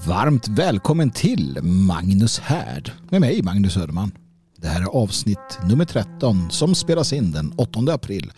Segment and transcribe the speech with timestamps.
[0.00, 4.12] Varmt välkommen till Magnus Härd med mig Magnus Söderman.
[4.56, 8.32] Det här är avsnitt nummer 13 som spelas in den 8 april.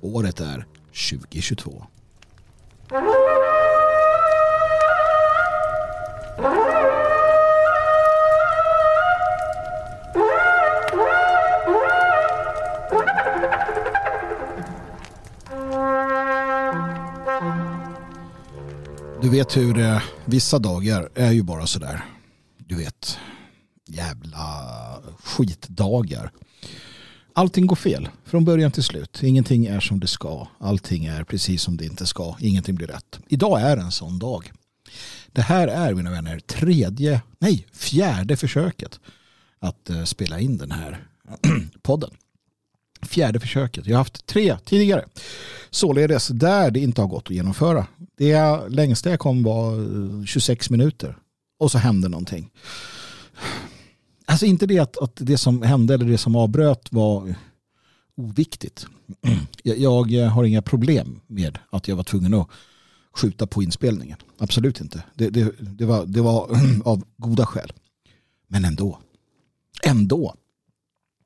[0.00, 0.66] Året är
[1.10, 1.84] 2022.
[19.26, 22.04] Du vet hur eh, vissa dagar är ju bara sådär.
[22.58, 23.18] Du vet,
[23.86, 24.40] jävla
[25.24, 26.30] skitdagar.
[27.32, 29.22] Allting går fel från början till slut.
[29.22, 30.46] Ingenting är som det ska.
[30.58, 32.36] Allting är precis som det inte ska.
[32.40, 33.20] Ingenting blir rätt.
[33.28, 34.52] Idag är en sån dag.
[35.32, 39.00] Det här är, mina vänner, tredje, nej, fjärde försöket
[39.58, 41.06] att eh, spela in den här
[41.82, 42.10] podden.
[43.06, 43.86] Fjärde försöket.
[43.86, 45.04] Jag har haft tre tidigare.
[45.70, 47.86] Således där det inte har gått att genomföra.
[48.16, 49.72] Det längsta jag kom var
[50.20, 51.16] eh, 26 minuter.
[51.58, 52.50] Och så hände någonting.
[54.26, 57.34] Alltså inte det att, att det som hände eller det som avbröt var
[58.16, 58.86] oviktigt.
[59.62, 62.48] Jag, jag eh, har inga problem med att jag var tvungen att
[63.16, 64.18] skjuta på inspelningen.
[64.38, 65.02] Absolut inte.
[65.14, 66.48] Det, det, det, var, det var
[66.84, 67.72] av goda skäl.
[68.48, 68.98] Men ändå.
[69.82, 70.34] Ändå.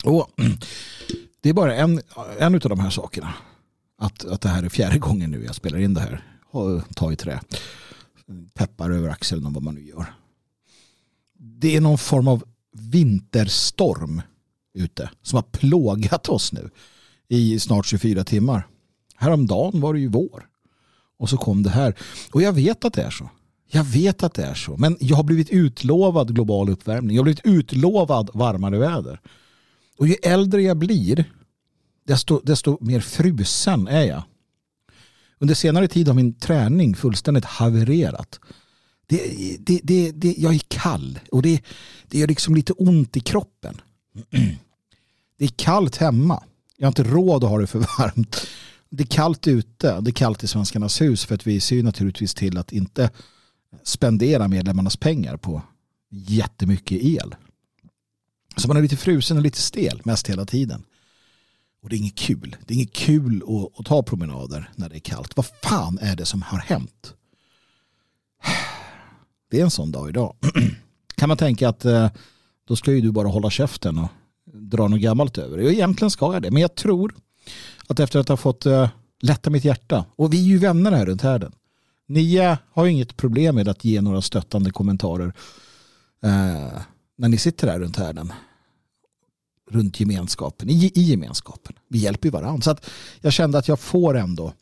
[0.04, 0.30] Och
[1.40, 2.00] det är bara en,
[2.38, 3.34] en av de här sakerna.
[3.98, 6.24] Att, att det här är fjärde gången nu jag spelar in det här.
[6.94, 7.40] Ta i trä.
[8.54, 10.14] Peppar över axeln och vad man nu gör.
[11.38, 14.22] Det är någon form av vinterstorm
[14.74, 16.70] ute som har plågat oss nu
[17.28, 18.66] i snart 24 timmar.
[19.14, 20.46] Häromdagen var det ju vår.
[21.18, 21.94] Och så kom det här.
[22.32, 23.30] Och jag vet att det är så.
[23.66, 24.76] Jag vet att det är så.
[24.76, 27.16] Men jag har blivit utlovad global uppvärmning.
[27.16, 29.20] Jag har blivit utlovad varmare väder.
[30.00, 31.24] Och ju äldre jag blir
[32.06, 34.22] desto, desto mer frusen är jag.
[35.38, 38.40] Under senare tid har min träning fullständigt havererat.
[39.06, 39.18] Det,
[39.60, 41.62] det, det, det, jag är kall och det,
[42.08, 43.80] det gör liksom lite ont i kroppen.
[45.38, 46.42] Det är kallt hemma.
[46.76, 48.46] Jag har inte råd att ha det för varmt.
[48.90, 50.00] Det är kallt ute.
[50.00, 53.10] Det är kallt i Svenskarnas hus för att vi ser naturligtvis till att inte
[53.82, 55.62] spendera medlemmarnas pengar på
[56.10, 57.34] jättemycket el.
[58.56, 60.82] Så man är lite frusen och lite stel mest hela tiden.
[61.82, 62.56] Och det är inget kul.
[62.66, 65.36] Det är inget kul att, att ta promenader när det är kallt.
[65.36, 67.14] Vad fan är det som har hänt?
[69.50, 70.34] Det är en sån dag idag.
[71.14, 72.10] kan man tänka att eh,
[72.64, 74.08] då ska ju du bara hålla käften och
[74.52, 75.72] dra något gammalt över dig.
[75.72, 76.50] Egentligen ska jag det.
[76.50, 77.14] Men jag tror
[77.86, 78.88] att efter att ha fått eh,
[79.20, 80.04] lätta mitt hjärta.
[80.16, 81.52] Och vi är ju vänner här runt härden.
[82.06, 85.32] Ni eh, har ju inget problem med att ge några stöttande kommentarer
[87.20, 88.32] när ni sitter här runt härden
[89.70, 91.74] runt gemenskapen, i, i gemenskapen.
[91.88, 92.62] Vi hjälper ju varandra.
[92.62, 94.52] Så att jag kände att jag får ändå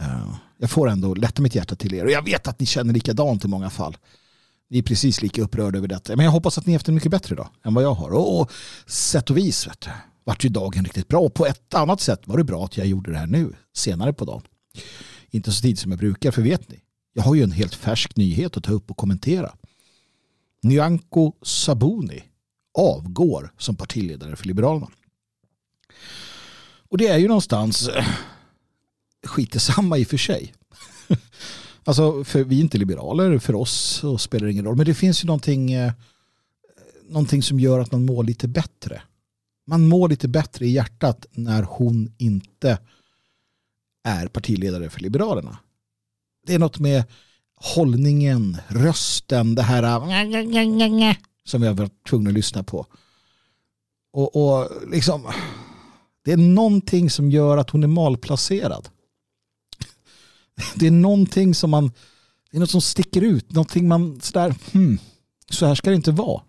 [0.00, 2.04] uh, jag får ändå lätta mitt hjärta till er.
[2.04, 3.96] Och jag vet att ni känner likadant i många fall.
[4.70, 6.16] Ni är precis lika upprörda över detta.
[6.16, 8.10] Men jag hoppas att ni har haft en mycket bättre dag än vad jag har.
[8.10, 8.52] Och, och
[8.86, 9.90] sätt och vis vet du,
[10.24, 11.20] vart ju dagen riktigt bra.
[11.20, 14.12] Och på ett annat sätt var det bra att jag gjorde det här nu, senare
[14.12, 14.42] på dagen.
[15.30, 16.80] Inte så tid som jag brukar, för vet ni,
[17.12, 19.52] jag har ju en helt färsk nyhet att ta upp och kommentera.
[20.64, 22.24] Nyamko Sabuni
[22.78, 24.90] avgår som partiledare för Liberalerna.
[26.88, 28.04] Och det är ju någonstans eh,
[29.26, 30.54] skitesamma i och för sig.
[31.84, 34.76] alltså, för vi är inte liberaler, för oss så spelar det ingen roll.
[34.76, 35.92] Men det finns ju någonting, eh,
[37.08, 39.02] någonting som gör att man mår lite bättre.
[39.66, 42.78] Man mår lite bättre i hjärtat när hon inte
[44.04, 45.58] är partiledare för Liberalerna.
[46.46, 47.04] Det är något med
[47.64, 52.86] hållningen, rösten, det här äh, som jag var tvungen att lyssna på.
[54.12, 55.32] Och, och liksom,
[56.24, 58.88] det är någonting som gör att hon är malplacerad.
[60.74, 61.92] Det är någonting som man,
[62.50, 64.98] det är något som sticker ut, någonting man sådär, hmm,
[65.50, 66.42] så här ska det inte vara.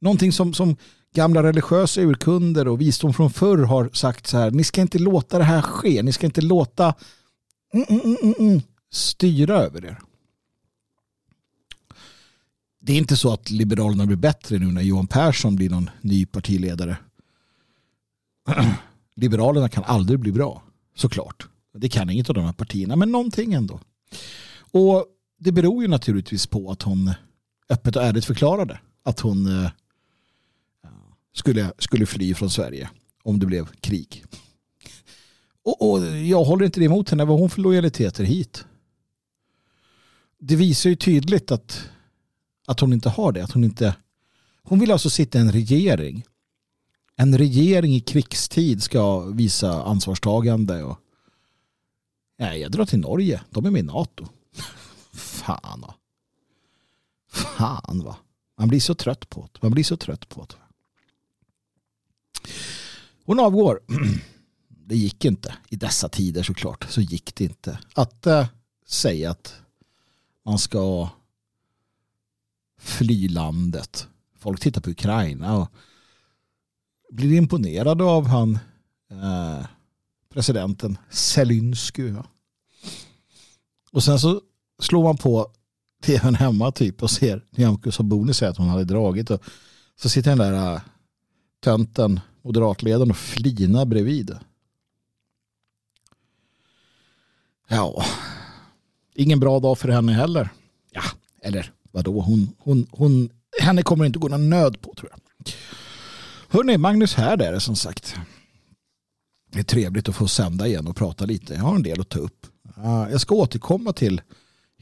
[0.00, 0.76] Någonting som, som
[1.14, 5.38] gamla religiösa urkunder och visdom från förr har sagt så här, ni ska inte låta
[5.38, 6.94] det här ske, ni ska inte låta
[7.72, 8.60] mm, mm, mm, mm, mm
[8.94, 9.98] styra över er
[12.86, 16.26] det är inte så att Liberalerna blir bättre nu när Johan Persson blir någon ny
[16.26, 16.96] partiledare.
[19.14, 20.62] Liberalerna kan aldrig bli bra,
[20.94, 21.46] såklart.
[21.74, 23.80] Det kan inget av de här partierna, men någonting ändå.
[24.70, 25.06] Och
[25.38, 27.14] det beror ju naturligtvis på att hon
[27.68, 29.70] öppet och ärligt förklarade att hon eh,
[31.32, 32.90] skulle, skulle fly från Sverige
[33.22, 34.24] om det blev krig.
[35.64, 37.24] Och, och jag håller inte det emot henne.
[37.24, 38.64] Vad hon för lojaliteter hit?
[40.46, 41.90] Det visar ju tydligt att
[42.66, 43.44] att hon inte har det.
[43.44, 43.96] Att hon, inte,
[44.62, 46.24] hon vill alltså sitta i en regering.
[47.16, 50.82] En regering i krigstid ska visa ansvarstagande.
[50.82, 50.98] Och,
[52.38, 53.42] nej, jag drar till Norge.
[53.50, 54.26] De är med i NATO.
[55.12, 55.94] Fan va.
[57.32, 58.16] Fan va.
[58.58, 59.62] Man blir så trött på det.
[59.62, 60.56] Man blir så trött på det.
[63.24, 63.80] Hon avgår.
[64.86, 65.54] Det gick inte.
[65.68, 67.78] I dessa tider såklart så gick det inte.
[67.94, 68.46] Att äh,
[68.86, 69.63] säga att
[70.44, 71.08] man ska
[72.78, 74.08] fly landet.
[74.38, 75.68] Folk tittar på Ukraina och
[77.10, 78.58] blir imponerade av han
[79.10, 79.66] eh,
[80.28, 82.14] presidenten Zelensky.
[83.90, 84.40] Och sen så
[84.78, 85.52] slår man på
[86.02, 89.30] tvn hemma typ och ser Nyamko Sabuni säga att hon hade dragit.
[89.30, 89.42] Och
[89.96, 90.80] så sitter den där eh,
[91.60, 94.36] tönten, moderatledaren och flinar bredvid.
[97.68, 98.04] Ja,
[99.14, 100.48] ingen bra dag för henne heller.
[100.92, 101.02] Ja,
[101.42, 103.30] eller vadå, hon, hon, hon,
[103.60, 105.20] henne kommer inte gå någon nöd på tror jag.
[106.48, 108.16] Hörrni, Magnus här är det som sagt.
[109.52, 111.54] Det är trevligt att få sända igen och prata lite.
[111.54, 112.46] Jag har en del att ta upp.
[113.10, 114.22] Jag ska återkomma till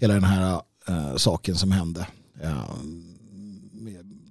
[0.00, 2.06] hela den här äh, saken som hände.
[2.42, 2.76] Ja,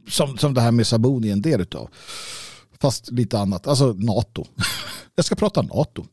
[0.09, 1.89] som, som det här med Sabuni är en del av.
[2.81, 4.45] Fast lite annat, alltså NATO.
[5.15, 6.05] jag ska prata NATO.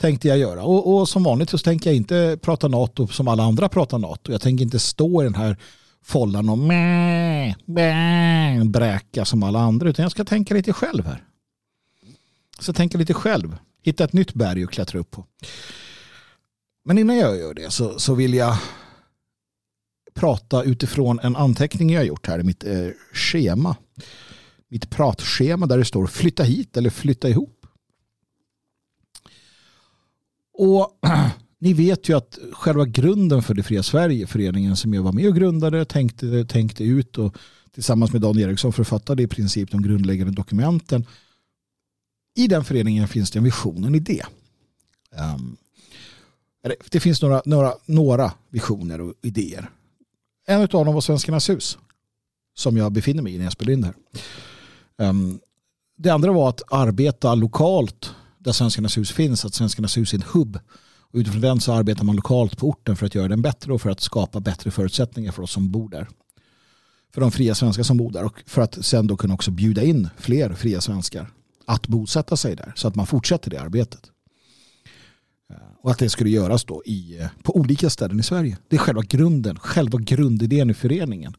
[0.00, 0.64] Tänkte jag göra.
[0.64, 4.32] Och, och, som vanligt så tänker jag inte prata NATO som alla andra pratar NATO.
[4.32, 5.56] Jag tänker inte stå i den här
[6.02, 9.88] follan och mäh, mäh, bräka som alla andra.
[9.88, 11.24] Utan jag ska tänka lite själv här.
[12.58, 13.56] Så tänka lite själv.
[13.82, 15.24] Hitta ett nytt berg att klättra upp på.
[16.84, 18.56] Men innan jag gör det så, så vill jag
[20.14, 23.76] prata utifrån en anteckning jag har gjort här i mitt eh, schema.
[24.68, 27.57] Mitt pratschema där det står flytta hit eller flytta ihop.
[30.58, 30.98] Och
[31.58, 35.28] ni vet ju att själva grunden för det fria Sverige, föreningen som jag var med
[35.28, 37.36] och grundade, tänkte, tänkte ut och
[37.74, 41.06] tillsammans med Dan Eriksson författade i princip de grundläggande dokumenten.
[42.36, 44.22] I den föreningen finns det en vision, en idé.
[45.36, 45.56] Um,
[46.90, 49.70] det finns några, några, några visioner och idéer.
[50.46, 51.78] En av dem var Svenskarnas hus.
[52.54, 55.08] Som jag befinner mig i när jag spelar in det här.
[55.08, 55.40] Um,
[55.96, 58.14] det andra var att arbeta lokalt
[58.48, 59.44] där Svenskarnas hus finns.
[59.44, 60.58] Att Svenskarnas hus är en hubb.
[61.12, 63.82] Och utifrån den så arbetar man lokalt på orten för att göra den bättre och
[63.82, 66.08] för att skapa bättre förutsättningar för oss som bor där.
[67.14, 69.82] För de fria svenskar som bor där och för att sen då kunna också bjuda
[69.82, 71.30] in fler fria svenskar
[71.66, 74.10] att bosätta sig där så att man fortsätter det arbetet.
[75.50, 78.58] Eh, och att det skulle göras då i, eh, på olika ställen i Sverige.
[78.68, 81.34] Det är själva grunden, själva grundidén i föreningen.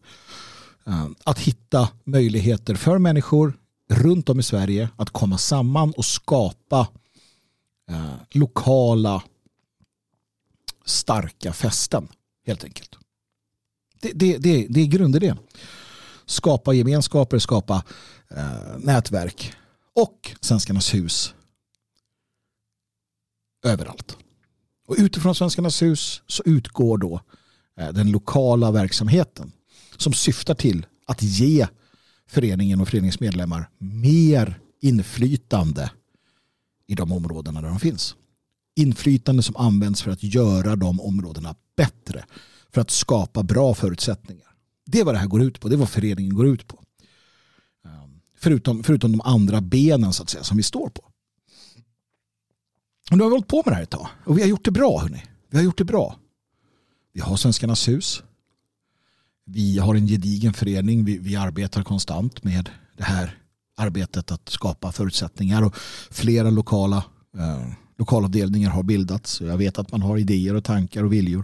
[0.87, 3.53] Eh, att hitta möjligheter för människor
[3.89, 6.87] runt om i Sverige att komma samman och skapa
[7.89, 9.23] eh, lokala
[10.85, 12.07] starka fästen
[12.45, 12.95] helt enkelt.
[14.01, 15.37] Det, det, det, det är grundidén.
[16.25, 17.83] Skapa gemenskaper, skapa
[18.29, 19.53] eh, nätverk
[19.95, 21.33] och Svenskarnas hus
[23.63, 24.17] överallt.
[24.87, 27.21] Och utifrån Svenskarnas hus så utgår då
[27.77, 29.51] eh, den lokala verksamheten
[29.97, 31.67] som syftar till att ge
[32.27, 35.91] föreningen och föreningsmedlemmar mer inflytande
[36.89, 38.15] i de områdena där de finns.
[38.75, 42.25] Inflytande som används för att göra de områdena bättre.
[42.71, 44.47] För att skapa bra förutsättningar.
[44.85, 45.69] Det är vad det här går ut på.
[45.69, 46.83] Det är vad föreningen går ut på.
[47.85, 51.01] Ehm, förutom, förutom de andra benen så att säga som vi står på.
[53.11, 54.07] Och nu har vi hållit på med det här ett tag.
[54.25, 54.99] Och vi har gjort det bra.
[54.99, 55.23] Hörrni.
[55.49, 56.15] Vi har gjort det bra.
[57.13, 58.23] Vi har Svenskarnas hus.
[59.45, 61.05] Vi har en gedigen förening.
[61.05, 63.37] Vi, vi arbetar konstant med det här
[63.79, 65.63] arbetet att skapa förutsättningar.
[65.63, 65.75] Och
[66.11, 67.03] flera lokala
[67.37, 67.67] eh,
[67.97, 69.41] lokalavdelningar har bildats.
[69.41, 71.43] Jag vet att man har idéer och tankar och viljor.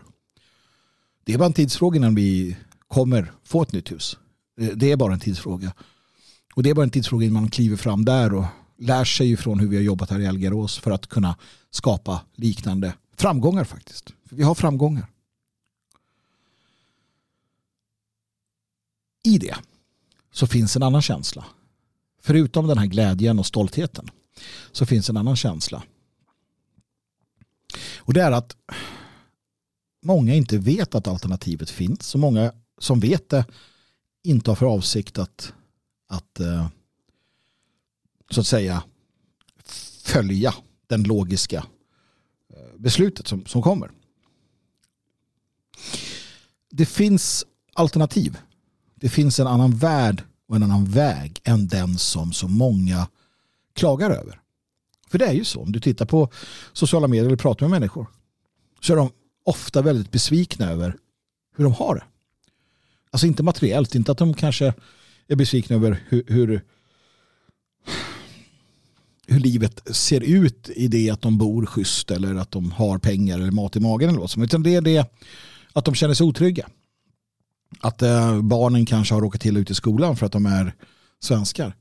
[1.26, 4.18] Det är bara en tidsfråga innan vi kommer få ett nytt hus.
[4.62, 5.74] Eh, det är bara en tidsfråga.
[6.56, 8.46] Och det är bara en tidsfråga innan man kliver fram där och
[8.78, 11.36] lär sig från hur vi har jobbat här i Algarås för att kunna
[11.72, 14.14] skapa liknande framgångar faktiskt.
[14.30, 15.08] För vi har framgångar.
[19.24, 19.56] I det
[20.32, 21.46] så finns en annan känsla.
[22.26, 24.10] Förutom den här glädjen och stoltheten
[24.72, 25.84] så finns en annan känsla.
[27.98, 28.56] Och det är att
[30.04, 32.08] många inte vet att alternativet finns.
[32.08, 33.46] Så många som vet det
[34.24, 35.54] inte har för avsikt att,
[36.08, 36.68] att eh,
[38.30, 38.84] så att säga
[40.04, 40.54] följa
[40.88, 41.66] den logiska
[42.50, 43.92] eh, beslutet som, som kommer.
[46.70, 48.38] Det finns alternativ.
[48.96, 53.08] Det finns en annan värld och en annan väg än den som så många
[53.74, 54.42] klagar över.
[55.08, 56.30] För det är ju så, om du tittar på
[56.74, 58.08] sociala medier eller pratar med människor
[58.82, 59.10] så är de
[59.44, 60.98] ofta väldigt besvikna över
[61.56, 62.04] hur de har det.
[63.12, 64.74] Alltså inte materiellt, inte att de kanske
[65.28, 66.62] är besvikna över hur, hur
[69.28, 73.40] hur livet ser ut i det att de bor schysst eller att de har pengar
[73.40, 74.44] eller mat i magen eller vad som.
[74.44, 75.14] Utan det är det
[75.74, 76.68] Att de känner sig otrygga.
[77.80, 80.74] Att eh, barnen kanske har råkat till ut i skolan för att de är
[81.20, 81.76] svenskar.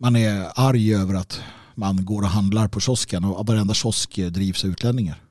[0.00, 1.40] Man är arg över att
[1.74, 5.22] man går och handlar på kiosken och varenda kiosk drivs av utlänningar.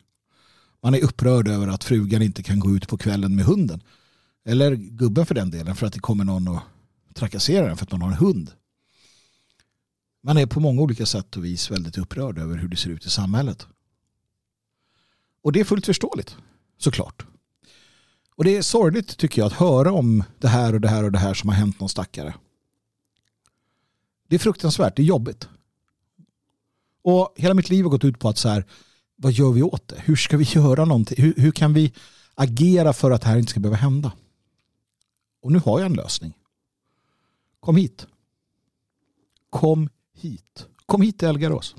[0.84, 3.82] Man är upprörd över att frugan inte kan gå ut på kvällen med hunden.
[4.46, 6.60] Eller gubben för den delen för att det kommer någon och
[7.14, 8.52] trakasserar den för att man har en hund.
[10.24, 13.06] Man är på många olika sätt och vis väldigt upprörd över hur det ser ut
[13.06, 13.68] i samhället.
[15.42, 16.36] Och det är fullt förståeligt,
[16.78, 17.26] såklart.
[18.38, 21.12] Och det är sorgligt tycker jag att höra om det här och det här och
[21.12, 22.34] det här som har hänt någon stackare.
[24.28, 25.48] Det är fruktansvärt, det är jobbigt.
[27.02, 28.66] Och hela mitt liv har gått ut på att så här,
[29.16, 30.02] vad gör vi åt det?
[30.06, 31.24] Hur ska vi göra någonting?
[31.24, 31.94] Hur, hur kan vi
[32.36, 34.12] agera för att det här inte ska behöva hända?
[35.42, 36.34] Och nu har jag en lösning.
[37.60, 38.08] Kom hit.
[39.50, 40.66] Kom hit.
[40.86, 41.76] Kom hit till Elgarås.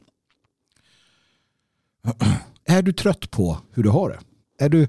[2.64, 4.20] Är du trött på hur du har det?
[4.64, 4.88] Är du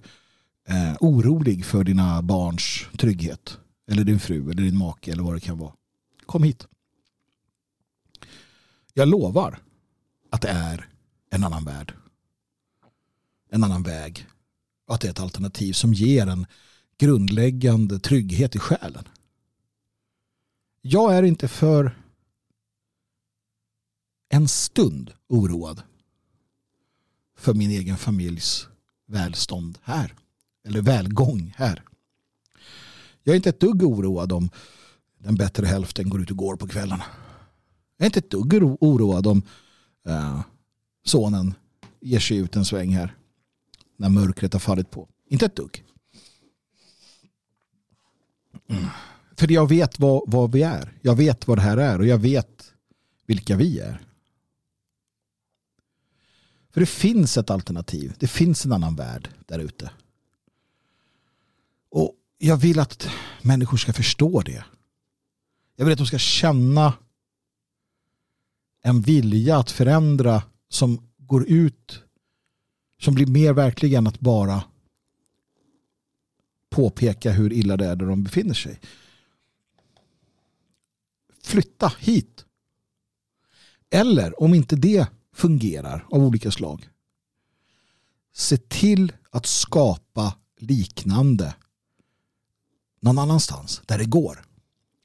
[0.69, 3.57] eh, orolig för dina barns trygghet?
[3.91, 5.73] Eller din fru eller din make eller vad det kan vara.
[6.25, 6.67] Kom hit.
[8.93, 9.59] Jag lovar
[10.29, 10.89] att det är
[11.29, 11.93] en annan värld.
[13.51, 14.27] En annan väg.
[14.87, 16.45] Och att det är ett alternativ som ger en
[16.97, 19.07] grundläggande trygghet i själen.
[20.81, 21.97] Jag är inte för
[24.29, 25.81] en stund oroad
[27.37, 28.67] för min egen familjs
[29.05, 30.13] välstånd här.
[30.69, 31.83] Eller välgång här.
[33.23, 34.49] Jag är inte ett dugg oroad om
[35.17, 37.03] den bättre hälften går ut och går på kvällarna.
[37.97, 39.41] Jag är inte ett dugg oroad om
[40.07, 40.41] uh,
[41.05, 41.53] sonen
[41.99, 43.15] ger sig ut en sväng här.
[43.97, 45.07] När mörkret har fallit på.
[45.29, 45.83] Inte ett dugg.
[48.67, 48.85] Mm.
[49.35, 50.93] För jag vet vad, vad vi är.
[51.01, 52.73] Jag vet vad det här är och jag vet
[53.25, 54.01] vilka vi är.
[56.71, 58.13] För det finns ett alternativ.
[58.19, 59.91] Det finns en annan värld där ute.
[61.91, 63.09] Och jag vill att
[63.41, 64.65] människor ska förstå det.
[65.75, 66.93] Jag vill att de ska känna
[68.81, 72.03] en vilja att förändra som går ut
[72.99, 74.63] som blir mer verklig än att bara
[76.69, 78.79] påpeka hur illa det är där de befinner sig.
[81.43, 82.45] Flytta hit.
[83.89, 86.89] Eller om inte det fungerar av olika slag.
[88.33, 91.55] Se till att skapa liknande
[92.99, 94.45] någon annanstans där det går.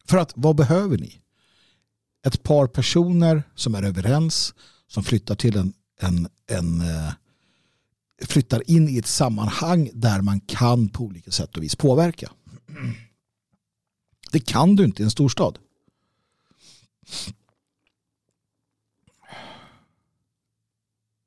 [0.05, 1.21] För att vad behöver ni?
[2.27, 4.55] Ett par personer som är överens
[4.87, 7.13] som flyttar till en, en, en eh,
[8.23, 12.33] flyttar in i ett sammanhang där man kan på olika sätt och vis påverka.
[14.33, 15.59] Det kan du inte i en storstad.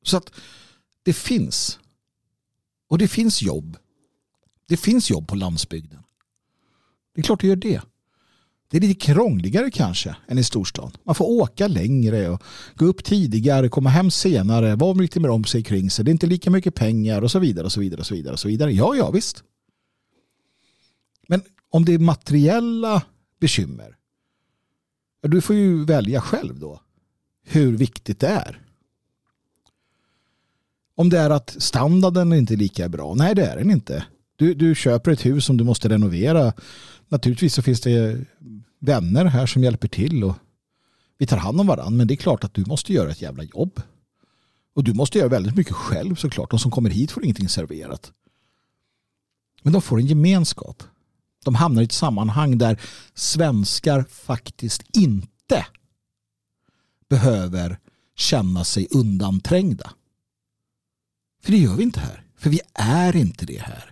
[0.04, 0.32] Så att
[1.04, 1.80] det finns.
[2.88, 3.78] Och det finns jobb.
[4.66, 6.04] Det finns jobb på landsbygden.
[7.18, 7.82] Det är klart det gör det.
[8.70, 10.92] Det är lite krångligare kanske än i storstan.
[11.04, 12.44] Man får åka längre och
[12.76, 16.06] gå upp tidigare, komma hem senare, vara lite mer om sig kring sig.
[16.06, 18.34] Det är inte lika mycket pengar och så vidare och så vidare och så vidare.
[18.34, 18.74] Och så vidare.
[18.74, 19.44] Ja, ja, visst.
[21.28, 23.04] Men om det är materiella
[23.40, 23.96] bekymmer,
[25.22, 26.82] du får ju välja själv då
[27.44, 28.62] hur viktigt det är.
[30.96, 33.14] Om det är att standarden inte är lika bra.
[33.14, 34.06] Nej, det är den inte.
[34.38, 36.54] Du, du köper ett hus som du måste renovera.
[37.08, 38.26] Naturligtvis så finns det
[38.80, 40.36] vänner här som hjälper till och
[41.18, 41.98] vi tar hand om varandra.
[41.98, 43.82] Men det är klart att du måste göra ett jävla jobb.
[44.74, 46.50] Och du måste göra väldigt mycket själv såklart.
[46.50, 48.12] De som kommer hit får ingenting serverat.
[49.64, 50.84] Men de får en gemenskap.
[51.46, 52.82] De hamnar i ett sammanhang där
[53.14, 55.66] svenskar faktiskt inte
[57.10, 57.80] behöver
[58.16, 59.94] känna sig undanträngda.
[61.44, 62.24] För det gör vi inte här.
[62.38, 63.92] För vi är inte det här.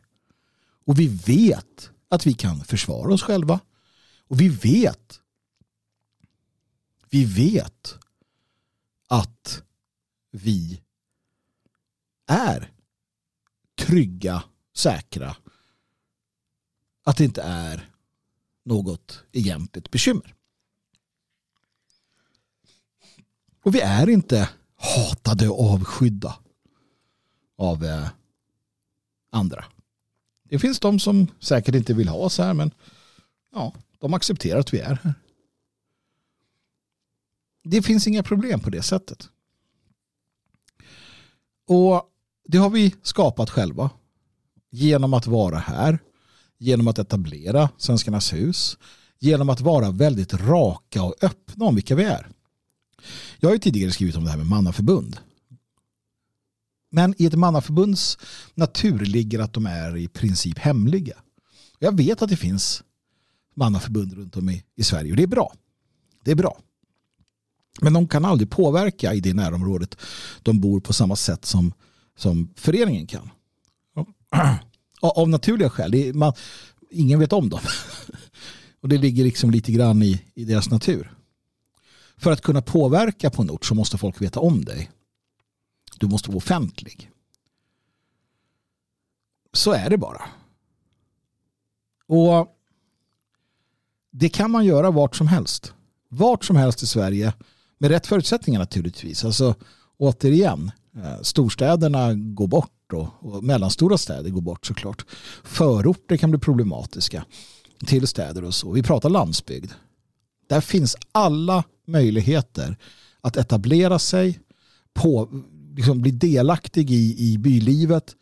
[0.86, 3.60] Och vi vet att vi kan försvara oss själva.
[4.28, 5.22] Och vi vet
[7.16, 7.98] vi vet
[9.08, 9.64] att
[10.32, 10.82] vi
[12.28, 12.72] är
[13.78, 14.44] trygga,
[14.74, 15.36] säkra.
[17.04, 17.90] Att det inte är
[18.64, 20.36] något egentligt bekymmer.
[23.64, 26.40] Och vi är inte hatade och avskydda
[27.58, 28.10] av eh,
[29.30, 29.66] andra.
[30.56, 32.72] Det finns de som säkert inte vill ha oss här men
[33.54, 35.14] ja, de accepterar att vi är här.
[37.64, 39.30] Det finns inga problem på det sättet.
[41.68, 42.04] Och
[42.46, 43.90] det har vi skapat själva.
[44.70, 46.00] Genom att vara här.
[46.58, 48.78] Genom att etablera Svenskarnas hus.
[49.20, 52.28] Genom att vara väldigt raka och öppna om vilka vi är.
[53.40, 55.18] Jag har ju tidigare skrivit om det här med mannaförbund
[56.96, 58.18] men i ett mannaförbunds
[58.54, 61.18] natur ligger att de är i princip hemliga.
[61.80, 62.84] Jag vet att det finns
[63.56, 65.54] mannaförbund runt om i, i Sverige och det är bra.
[66.24, 66.60] Det är bra.
[67.82, 69.98] Men de kan aldrig påverka i det närområdet
[70.44, 71.74] de bor på samma sätt som,
[72.18, 73.30] som föreningen kan.
[75.02, 76.14] Av naturliga skäl.
[76.14, 76.34] Man,
[76.90, 77.62] ingen vet om dem.
[78.82, 81.12] Och det ligger liksom lite grann i, i deras natur.
[82.18, 84.90] För att kunna påverka på en ort så måste folk veta om dig.
[86.00, 87.12] Du måste vara offentlig.
[89.54, 90.22] Så är det bara.
[92.08, 92.58] Och
[94.12, 95.74] det kan man göra vart som helst.
[96.10, 97.34] Vart som helst i Sverige
[97.78, 99.26] med rätt förutsättningar naturligtvis.
[99.26, 99.56] Alltså
[99.98, 105.06] återigen, eh, storstäderna går bort och, och mellanstora städer går bort såklart.
[105.44, 107.26] Förorter kan bli problematiska
[107.86, 108.72] till städer och så.
[108.72, 109.72] Vi pratar landsbygd.
[110.48, 112.78] Där finns alla möjligheter
[113.22, 114.40] att etablera sig,
[114.94, 115.30] på,
[115.76, 118.16] liksom bli delaktig i, i bylivet,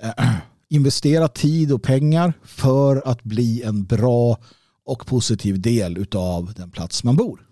[0.00, 0.34] äh,
[0.68, 4.38] investera tid och pengar för att bli en bra
[4.84, 7.48] och positiv del av den plats man bor.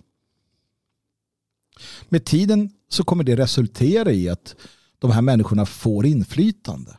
[2.08, 4.56] Med tiden så kommer det resultera i att
[4.98, 6.96] de här människorna får inflytande.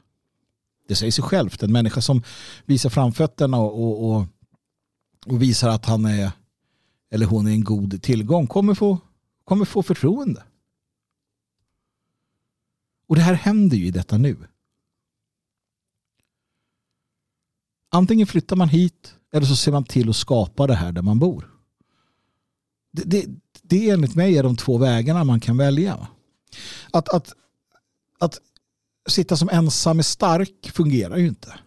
[0.88, 1.64] Det säger sig självt.
[1.64, 2.24] En människa som
[2.66, 4.26] visar framfötterna och, och, och,
[5.26, 6.32] och visar att han är
[7.10, 8.98] eller hon är en god tillgång kommer få,
[9.44, 10.44] kommer få förtroende.
[13.08, 14.38] Och det här händer ju i detta nu.
[17.90, 21.20] Antingen flyttar man hit eller så ser man till att skapa det här där man
[21.20, 21.54] bor.
[22.92, 23.26] Det, det,
[23.62, 26.08] det enligt mig är de två vägarna man kan välja.
[26.92, 27.34] Att, att,
[28.20, 28.42] att
[29.08, 31.60] sitta som ensam är stark fungerar ju inte.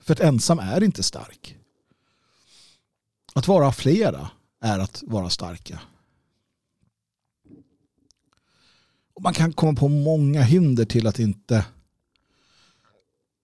[0.00, 1.56] För att ensam är inte stark.
[3.34, 5.80] Att vara flera är att vara starka.
[9.16, 11.66] Och man kan komma på många hinder till att inte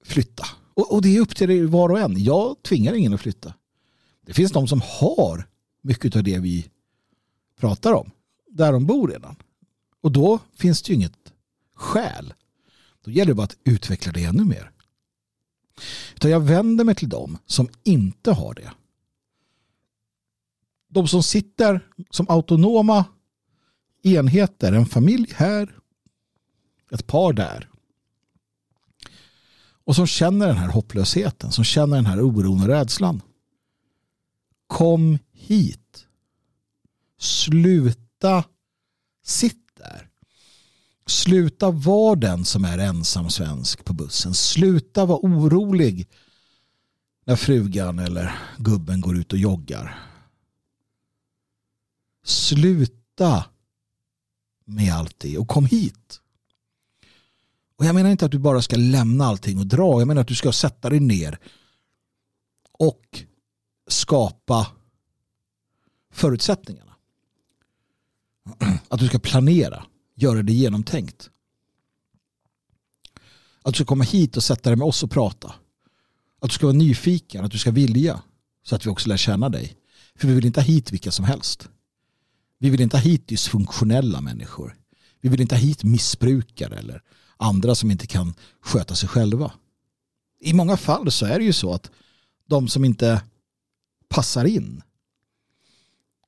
[0.05, 0.45] flytta.
[0.75, 2.25] Och, och det är upp till var och en.
[2.25, 3.55] Jag tvingar ingen att flytta.
[4.27, 5.49] Det finns de som har
[5.83, 6.71] mycket av det vi
[7.61, 8.11] pratar om.
[8.51, 9.37] Där de bor redan.
[10.01, 11.33] Och då finns det ju inget
[11.75, 12.35] skäl.
[13.05, 14.71] Då gäller det bara att utveckla det ännu mer.
[16.15, 18.73] Utan jag vänder mig till dem som inte har det.
[20.89, 23.05] De som sitter som autonoma
[24.03, 25.79] enheter, en familj här,
[26.91, 27.69] ett par där.
[29.85, 33.23] Och som känner den här hopplösheten, som känner den här oron och rädslan.
[34.67, 36.07] Kom hit.
[37.19, 38.45] Sluta
[39.25, 40.09] sitt där.
[41.07, 44.35] Sluta vara den som är ensam svensk på bussen.
[44.35, 46.09] Sluta vara orolig
[47.25, 50.09] när frugan eller gubben går ut och joggar.
[52.25, 53.45] Sluta
[54.75, 56.21] med allt det och kom hit.
[57.77, 60.01] Och jag menar inte att du bara ska lämna allting och dra.
[60.01, 61.39] Jag menar att du ska sätta dig ner
[62.73, 63.25] och
[63.89, 64.67] skapa
[66.13, 66.95] förutsättningarna.
[68.89, 71.31] Att du ska planera, göra det genomtänkt.
[73.63, 75.55] Att du ska komma hit och sätta dig med oss och prata.
[76.41, 78.23] Att du ska vara nyfiken, att du ska vilja.
[78.63, 79.77] Så att vi också lär känna dig.
[80.15, 81.69] För vi vill inte ha hit vilka som helst.
[82.63, 84.77] Vi vill inte ha hit dysfunktionella människor.
[85.21, 87.03] Vi vill inte ha hit missbrukare eller
[87.37, 89.53] andra som inte kan sköta sig själva.
[90.41, 91.91] I många fall så är det ju så att
[92.47, 93.23] de som inte
[94.09, 94.83] passar in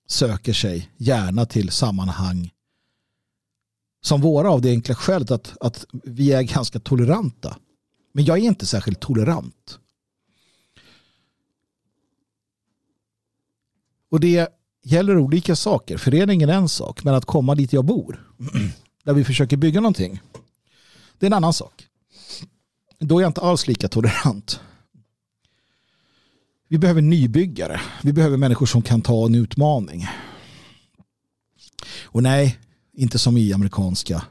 [0.06, 2.50] söker sig gärna till sammanhang
[4.00, 7.58] som våra av det enkla skälet att, att vi är ganska toleranta.
[8.12, 9.78] Men jag är inte särskilt tolerant.
[14.10, 14.48] Och det
[14.84, 15.96] gäller olika saker.
[15.98, 18.28] Föreningen är en sak, men att komma dit jag bor,
[19.04, 20.20] där vi försöker bygga någonting,
[21.18, 21.86] det är en annan sak.
[22.98, 24.60] Då är jag inte alls lika tolerant.
[26.68, 27.80] Vi behöver nybyggare.
[28.02, 30.06] Vi behöver människor som kan ta en utmaning.
[32.02, 32.58] Och nej,
[32.92, 34.24] inte som i amerikanska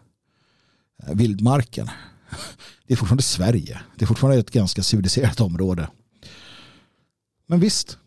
[1.04, 1.90] eh, vildmarken.
[2.88, 3.82] Det är fortfarande Sverige.
[3.96, 5.88] Det är fortfarande ett ganska civiliserat område.
[7.48, 7.98] Men visst,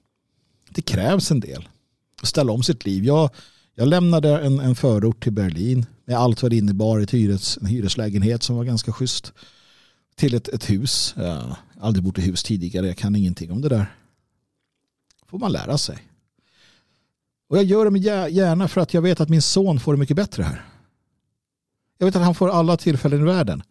[0.70, 1.68] det krävs en del
[2.27, 3.05] ställa om sitt liv.
[3.05, 3.31] Jag,
[3.75, 7.67] jag lämnade en, en förort till Berlin med allt vad det innebar, ett hyres, en
[7.67, 9.33] hyreslägenhet som var ganska schysst
[10.15, 11.15] till ett, ett hus.
[11.17, 13.97] Jag har aldrig bott i hus tidigare, jag kan ingenting om det där.
[15.27, 15.99] får man lära sig.
[17.49, 19.99] Och jag gör det med gärna för att jag vet att min son får det
[19.99, 20.65] mycket bättre här.
[21.99, 23.62] Jag vet att han får alla tillfällen i världen.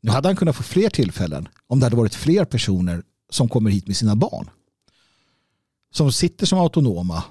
[0.00, 3.70] Nu hade han kunnat få fler tillfällen om det hade varit fler personer som kommer
[3.70, 4.50] hit med sina barn.
[5.90, 7.24] Som sitter som autonoma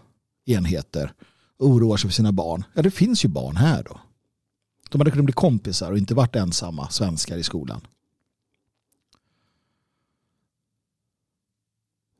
[0.45, 1.13] enheter
[1.59, 2.63] oroar sig för sina barn.
[2.73, 3.99] Ja, det finns ju barn här då.
[4.89, 7.81] De hade kunnat bli kompisar och inte varit ensamma svenskar i skolan.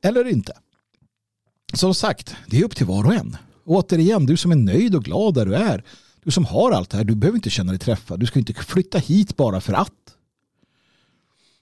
[0.01, 0.53] Eller inte.
[1.73, 3.37] Som sagt, det är upp till var och en.
[3.65, 5.83] Återigen, du som är nöjd och glad där du är.
[6.23, 8.19] Du som har allt det här, du behöver inte känna dig träffad.
[8.19, 10.15] Du ska inte flytta hit bara för att.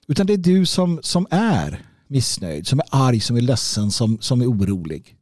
[0.06, 4.18] Utan det är du som, som är missnöjd, som är arg, som är ledsen, som,
[4.20, 5.16] som är orolig.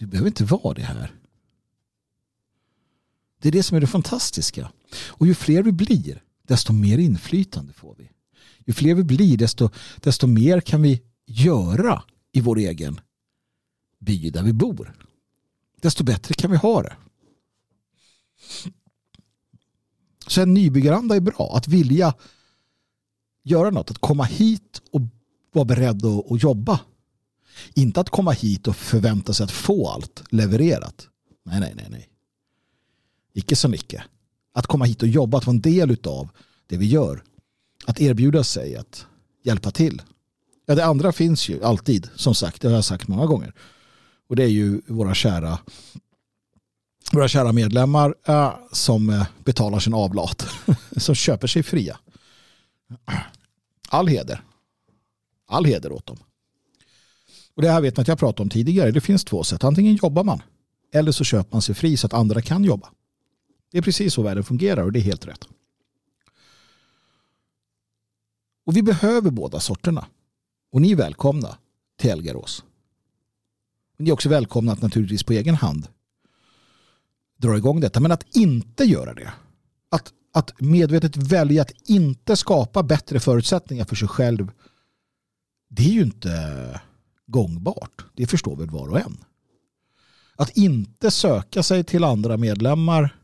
[0.00, 1.14] Du behöver inte vara det här.
[3.38, 4.72] Det är det som är det fantastiska.
[4.94, 8.10] Och ju fler vi blir, desto mer inflytande får vi.
[8.66, 13.00] Ju fler vi blir, desto, desto mer kan vi göra i vår egen
[13.98, 14.96] by där vi bor.
[15.80, 16.96] Desto bättre kan vi ha det.
[20.26, 21.56] Så en nybyggaranda är bra.
[21.56, 22.14] Att vilja
[23.42, 23.90] göra något.
[23.90, 25.00] Att komma hit och
[25.52, 26.80] vara beredd att, att jobba.
[27.74, 31.08] Inte att komma hit och förvänta sig att få allt levererat.
[31.44, 32.08] Nej, nej, nej, nej.
[33.32, 34.02] Icke så mycket.
[34.54, 36.28] Att komma hit och jobba, att vara en del av
[36.66, 37.22] det vi gör.
[37.86, 39.06] Att erbjuda sig att
[39.42, 40.02] hjälpa till.
[40.66, 43.54] Ja, det andra finns ju alltid, som sagt, det har jag sagt många gånger.
[44.28, 45.58] Och det är ju våra kära
[47.12, 50.46] våra kära medlemmar äh, som äh, betalar sin avlat.
[50.96, 51.98] som köper sig fria.
[53.88, 54.42] All heder.
[55.48, 56.18] All heder åt dem.
[57.54, 58.90] Och det här vet ni att jag pratade om tidigare.
[58.90, 59.64] Det finns två sätt.
[59.64, 60.42] Antingen jobbar man
[60.92, 62.90] eller så köper man sig fri så att andra kan jobba.
[63.70, 65.48] Det är precis så världen fungerar och det är helt rätt.
[68.66, 70.06] Och vi behöver båda sorterna.
[70.72, 71.56] Och ni är välkomna
[71.98, 72.64] till Elgarås.
[73.96, 75.88] Ni är också välkomna att naturligtvis på egen hand
[77.36, 78.00] dra igång detta.
[78.00, 79.32] Men att inte göra det.
[79.88, 84.50] Att, att medvetet välja att inte skapa bättre förutsättningar för sig själv.
[85.68, 86.30] Det är ju inte
[87.30, 88.04] gångbart.
[88.14, 89.16] Det förstår väl var och en.
[90.36, 93.16] Att inte söka sig till andra medlemmar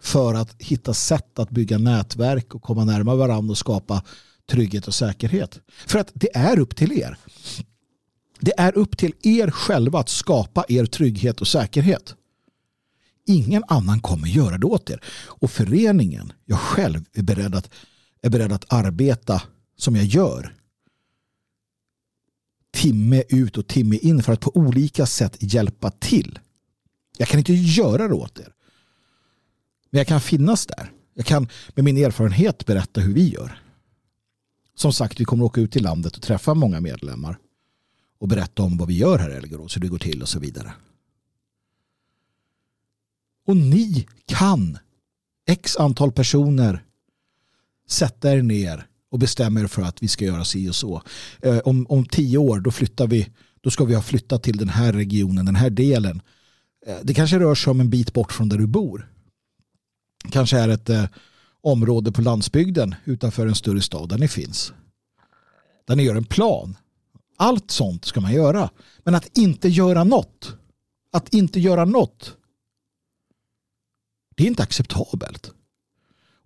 [0.00, 4.02] för att hitta sätt att bygga nätverk och komma närmare varandra och skapa
[4.46, 5.60] trygghet och säkerhet.
[5.86, 7.18] För att det är upp till er.
[8.40, 12.14] Det är upp till er själva att skapa er trygghet och säkerhet.
[13.26, 15.00] Ingen annan kommer göra det åt er.
[15.26, 17.70] Och föreningen, jag själv är beredd att,
[18.22, 19.42] är beredd att arbeta
[19.76, 20.54] som jag gör.
[22.76, 26.38] Timme ut och timme in för att på olika sätt hjälpa till.
[27.18, 28.52] Jag kan inte göra det åt er.
[29.90, 30.92] Men jag kan finnas där.
[31.14, 33.62] Jag kan med min erfarenhet berätta hur vi gör.
[34.74, 37.38] Som sagt, vi kommer åka ut i landet och träffa många medlemmar
[38.18, 40.38] och berätta om vad vi gör här i Elgerås, hur det går till och så
[40.38, 40.72] vidare.
[43.46, 44.78] Och ni kan,
[45.46, 46.84] x antal personer,
[47.88, 51.02] sätta er ner och bestämmer er för att vi ska göra si och så.
[51.42, 53.28] Eh, om, om tio år då flyttar vi,
[53.60, 56.22] då ska vi ha flyttat till den här regionen, den här delen.
[56.86, 59.10] Eh, det kanske rör sig om en bit bort från där du bor.
[60.30, 61.04] Kanske är ett eh,
[61.60, 64.72] område på landsbygden utanför en större stad där ni finns.
[65.86, 66.76] Där ni gör en plan.
[67.36, 68.70] Allt sånt ska man göra.
[69.04, 70.56] Men att inte göra något.
[71.12, 72.36] Att inte göra något.
[74.36, 75.52] Det är inte acceptabelt.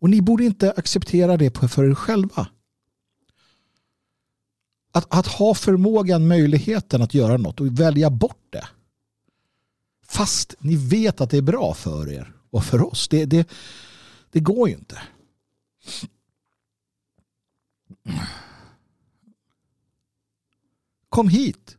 [0.00, 2.48] Och ni borde inte acceptera det för er själva.
[4.92, 8.68] Att, att ha förmågan, möjligheten att göra något och välja bort det.
[10.07, 13.09] Fast ni vet att det är bra för er och för oss.
[13.09, 13.48] Det, det,
[14.31, 15.03] det går ju inte.
[21.09, 21.76] Kom hit.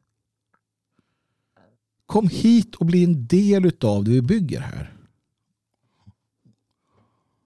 [2.05, 4.93] Kom hit och bli en del av det vi bygger här.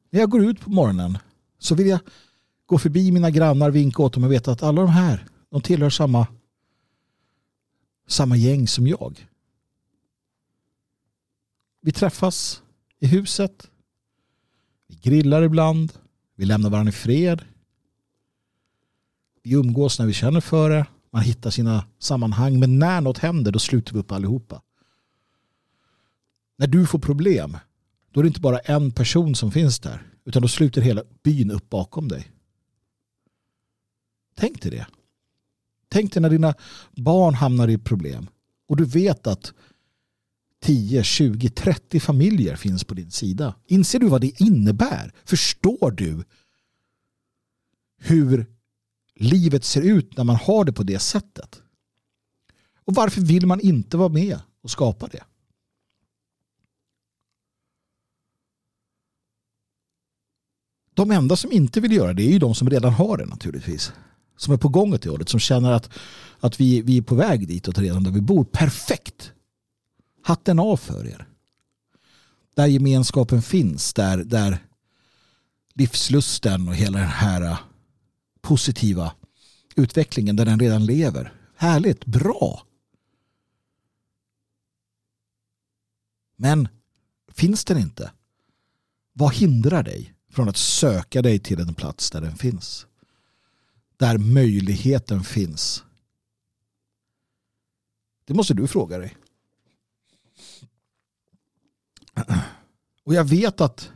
[0.10, 1.18] När jag går ut på morgonen
[1.60, 2.00] så vill jag
[2.66, 5.90] gå förbi mina grannar, vinka åt dem och veta att alla de här de tillhör
[5.90, 6.28] samma,
[8.08, 9.30] samma gäng som jag.
[11.82, 12.64] Vi träffas
[13.00, 13.72] i huset.
[14.88, 15.94] Vi grillar ibland.
[16.36, 17.46] Vi lämnar varandra i fred.
[19.44, 20.86] Vi umgås när vi känner för det.
[21.12, 22.60] Man hittar sina sammanhang.
[22.60, 24.62] Men när något händer då sluter vi upp allihopa.
[26.58, 27.58] När du får problem
[28.16, 30.04] då är det inte bara en person som finns där.
[30.26, 32.32] Utan då sluter hela byn upp bakom dig.
[34.36, 34.88] Tänk dig det.
[35.90, 36.54] Tänk dig när dina
[36.92, 38.28] barn hamnar i problem.
[38.68, 39.54] Och du vet att
[40.62, 43.56] 10, 20, 30 familjer finns på din sida.
[43.68, 45.14] Inser du vad det innebär?
[45.26, 46.24] Förstår du
[47.98, 48.46] hur
[49.16, 51.62] livet ser ut när man har det på det sättet?
[52.86, 55.24] Och varför vill man inte vara med och skapa det?
[60.94, 63.94] De enda som inte vill göra det är ju de som redan har det naturligtvis.
[64.38, 65.30] Som är på gång åt det hållet.
[65.30, 65.90] Som känner att,
[66.40, 68.44] att vi, vi är på väg ditåt redan där vi bor.
[68.44, 69.32] Perfekt!
[70.24, 71.28] Hatten av för er.
[72.56, 74.58] där gemenskapen finns, där, där
[75.74, 77.58] livslusten och hela den här
[78.42, 79.12] positiva
[79.76, 81.34] utvecklingen där den redan lever.
[81.56, 82.66] Härligt, bra.
[86.36, 86.68] Men
[87.32, 88.12] finns den inte?
[89.14, 92.88] Vad hindrar dig från att söka dig till en plats där den finns?
[93.98, 95.84] Där möjligheten finns.
[98.26, 99.18] Det måste du fråga dig.
[103.04, 103.92] Och jag vet att,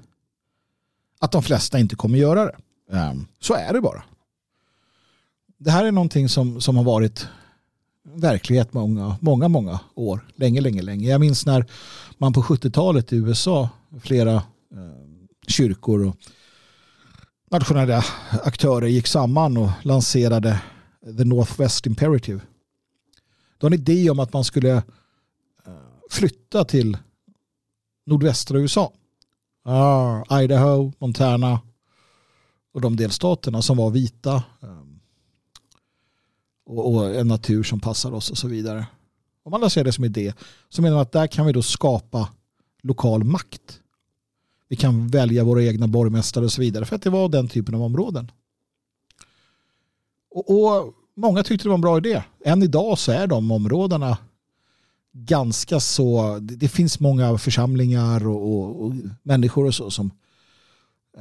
[1.19, 2.55] att de flesta inte kommer göra det.
[2.97, 4.03] Ehm, så är det bara.
[5.57, 7.27] Det här är någonting som, som har varit
[8.03, 10.27] verklighet många, många, många år.
[10.35, 11.09] Länge, länge, länge.
[11.09, 11.65] Jag minns när
[12.17, 13.69] man på 70-talet i USA,
[14.01, 14.41] flera eh,
[15.47, 16.15] kyrkor och
[17.51, 18.03] nationella
[18.43, 20.61] aktörer gick samman och lanserade
[21.17, 22.39] The Northwest Imperative.
[23.57, 24.83] Det var en idé om att man skulle eh,
[26.09, 26.97] flytta till
[28.05, 28.93] nordvästra USA.
[29.63, 31.59] Ah, Idaho, Montana
[32.73, 34.83] och de delstaterna som var vita eh,
[36.65, 38.85] och, och en natur som passar oss och så vidare.
[39.43, 40.33] Om man ser det som idé
[40.69, 42.29] så menar man att där kan vi då skapa
[42.81, 43.78] lokal makt.
[44.69, 47.75] Vi kan välja våra egna borgmästare och så vidare för att det var den typen
[47.75, 48.31] av områden.
[50.31, 52.23] Och, och många tyckte det var en bra idé.
[52.45, 54.17] Än idag så är de områdena
[55.11, 60.11] ganska så, det finns många församlingar och, och, och människor och så som,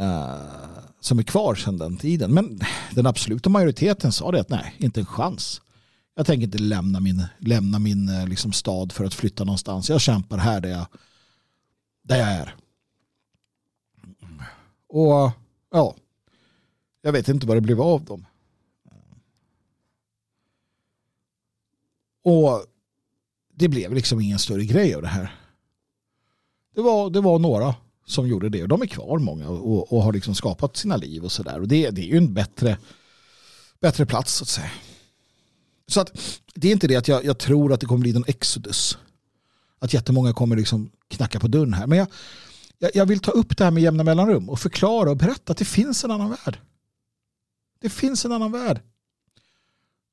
[0.00, 0.34] uh,
[1.00, 2.34] som är kvar sedan den tiden.
[2.34, 2.60] Men
[2.94, 5.60] den absoluta majoriteten sa det att nej, inte en chans.
[6.16, 9.90] Jag tänker inte lämna min, lämna min eh, liksom, stad för att flytta någonstans.
[9.90, 10.86] Jag kämpar här där jag,
[12.02, 12.54] där jag är.
[14.88, 15.30] Och
[15.70, 15.94] ja,
[17.02, 18.26] jag vet inte vad det blev av dem.
[22.22, 22.66] Och
[23.54, 25.34] det blev liksom ingen större grej av det här.
[26.74, 27.74] Det var, det var några
[28.06, 28.62] som gjorde det.
[28.62, 31.60] Och de är kvar många och, och har liksom skapat sina liv och sådär.
[31.60, 32.78] Och det, det är ju en bättre,
[33.80, 34.70] bättre plats så att säga.
[35.86, 38.24] Så att det är inte det att jag, jag tror att det kommer bli någon
[38.26, 38.98] exodus.
[39.78, 41.86] Att jättemånga kommer liksom knacka på dörren här.
[41.86, 42.08] Men jag,
[42.78, 45.58] jag, jag vill ta upp det här med jämna mellanrum och förklara och berätta att
[45.58, 46.58] det finns en annan värld.
[47.80, 48.80] Det finns en annan värld.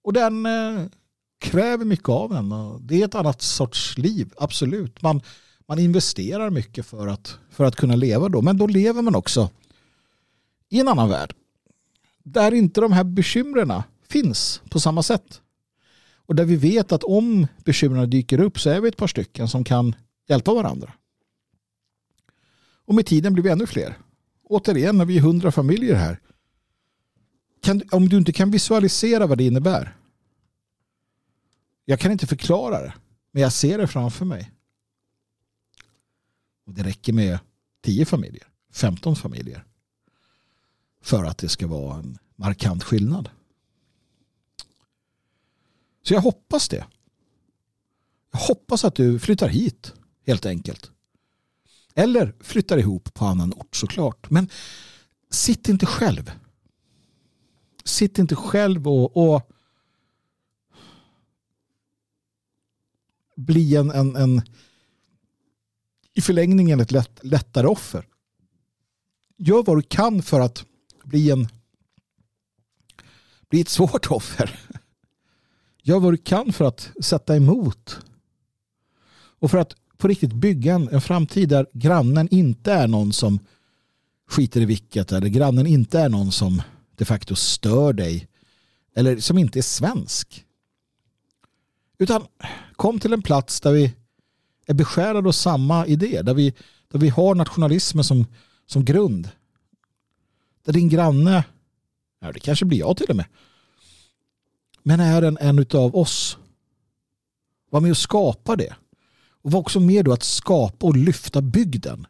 [0.03, 0.85] Och den eh,
[1.39, 2.53] kräver mycket av en.
[2.87, 5.01] Det är ett annat sorts liv, absolut.
[5.01, 5.21] Man,
[5.67, 8.41] man investerar mycket för att, för att kunna leva då.
[8.41, 9.49] Men då lever man också
[10.69, 11.33] i en annan värld.
[12.23, 13.73] Där inte de här bekymren
[14.07, 15.41] finns på samma sätt.
[16.27, 19.47] Och där vi vet att om bekymren dyker upp så är vi ett par stycken
[19.47, 19.95] som kan
[20.27, 20.93] hjälpa varandra.
[22.85, 23.97] Och med tiden blir vi ännu fler.
[24.43, 26.19] Återigen, när vi är hundra familjer här.
[27.61, 29.97] Kan, om du inte kan visualisera vad det innebär.
[31.85, 32.93] Jag kan inte förklara det.
[33.31, 34.51] Men jag ser det framför mig.
[36.65, 37.39] Och det räcker med
[37.81, 39.65] 10 familjer, 15 familjer.
[41.01, 43.29] För att det ska vara en markant skillnad.
[46.01, 46.85] Så jag hoppas det.
[48.31, 49.93] Jag hoppas att du flyttar hit
[50.25, 50.91] helt enkelt.
[51.95, 54.29] Eller flyttar ihop på annan ort såklart.
[54.29, 54.49] Men
[55.29, 56.31] sitt inte själv.
[57.83, 59.51] Sitt inte själv och, och
[63.35, 64.41] bli en, en, en
[66.13, 68.07] i förlängningen ett lätt, lättare offer.
[69.37, 70.65] Gör vad du kan för att
[71.03, 71.47] bli en
[73.49, 74.59] bli ett svårt offer.
[75.81, 77.99] Gör vad du kan för att sätta emot.
[79.39, 83.39] Och för att på riktigt bygga en, en framtid där grannen inte är någon som
[84.27, 85.11] skiter i vilket.
[85.11, 86.61] Eller grannen inte är någon som
[86.95, 88.27] de facto stör dig.
[88.95, 90.45] Eller som inte är svensk.
[91.97, 92.25] Utan
[92.75, 93.93] kom till en plats där vi
[94.65, 96.21] är beskärade av samma idé.
[96.21, 96.53] Där vi,
[96.91, 98.25] där vi har nationalismen som,
[98.65, 99.29] som grund.
[100.65, 101.43] Där din granne,
[102.19, 103.25] ja, det kanske blir jag till och med,
[104.83, 106.37] men är en, en av oss.
[107.69, 108.75] Var med och skapa det.
[109.45, 112.07] Och var också med då att skapa och lyfta bygden.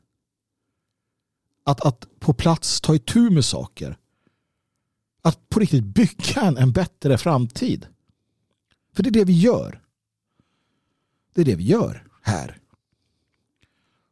[1.64, 3.98] Att, att på plats ta itu med saker.
[5.22, 7.88] Att på riktigt bygga en, en bättre framtid.
[8.94, 9.84] För det är det vi gör.
[11.34, 12.60] Det är det vi gör här.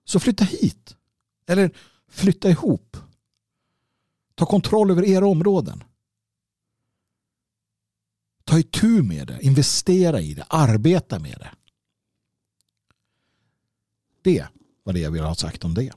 [0.04, 0.96] Så flytta hit.
[1.48, 1.72] Eller
[2.10, 2.98] flytta ihop.
[4.36, 5.84] Ta kontroll över era områden.
[8.44, 11.52] Ta itu med det, investera i det, arbeta med det.
[14.24, 14.46] Det
[14.84, 15.92] var det jag ville ha sagt om det.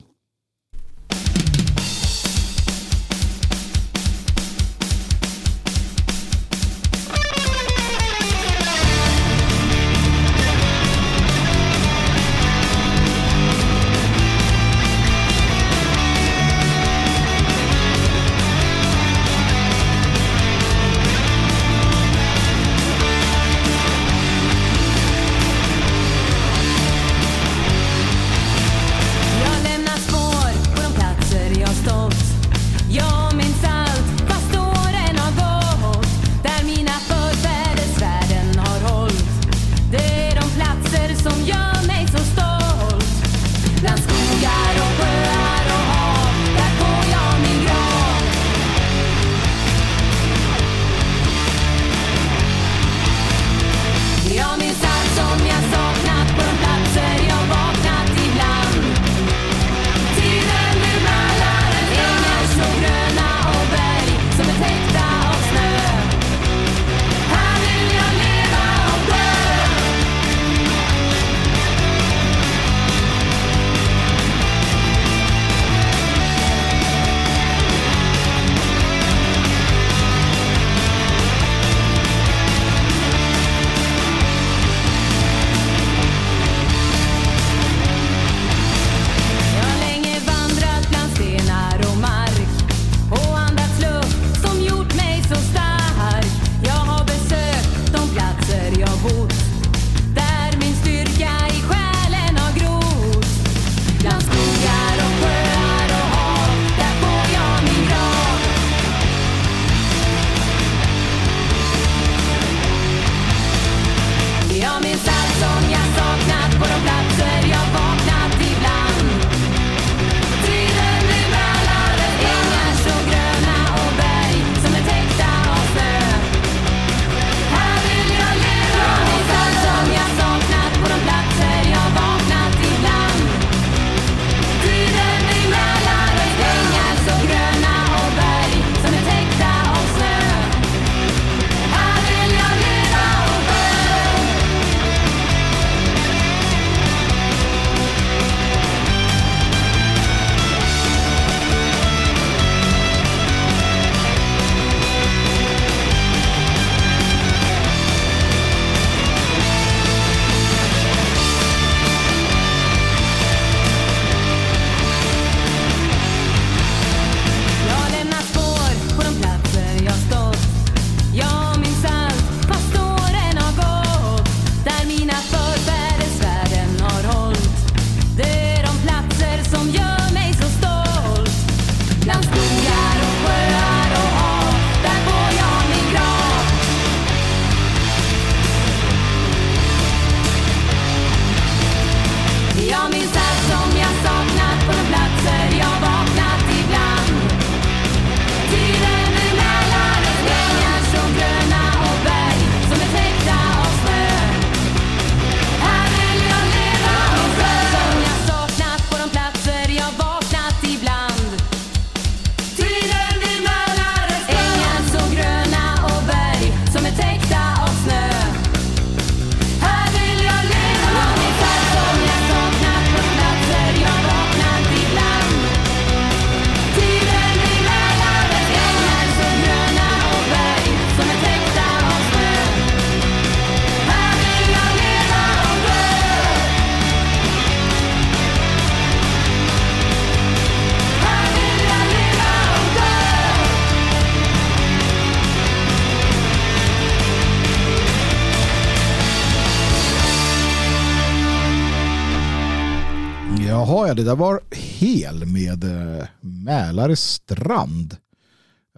[253.97, 257.97] Det där var hel med eh, Mälare strand.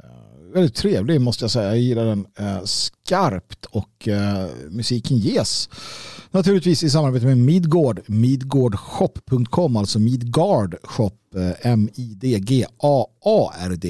[0.03, 1.67] Eh, väldigt trevlig måste jag säga.
[1.67, 4.08] Jag gillar den eh, skarpt och
[4.69, 5.69] musiken ges
[6.32, 8.01] naturligtvis i samarbete med Midgård.
[8.05, 11.12] Midgårdshop.com, alltså Midgard shop,
[11.62, 12.79] M-I-D-G-A-A-R-D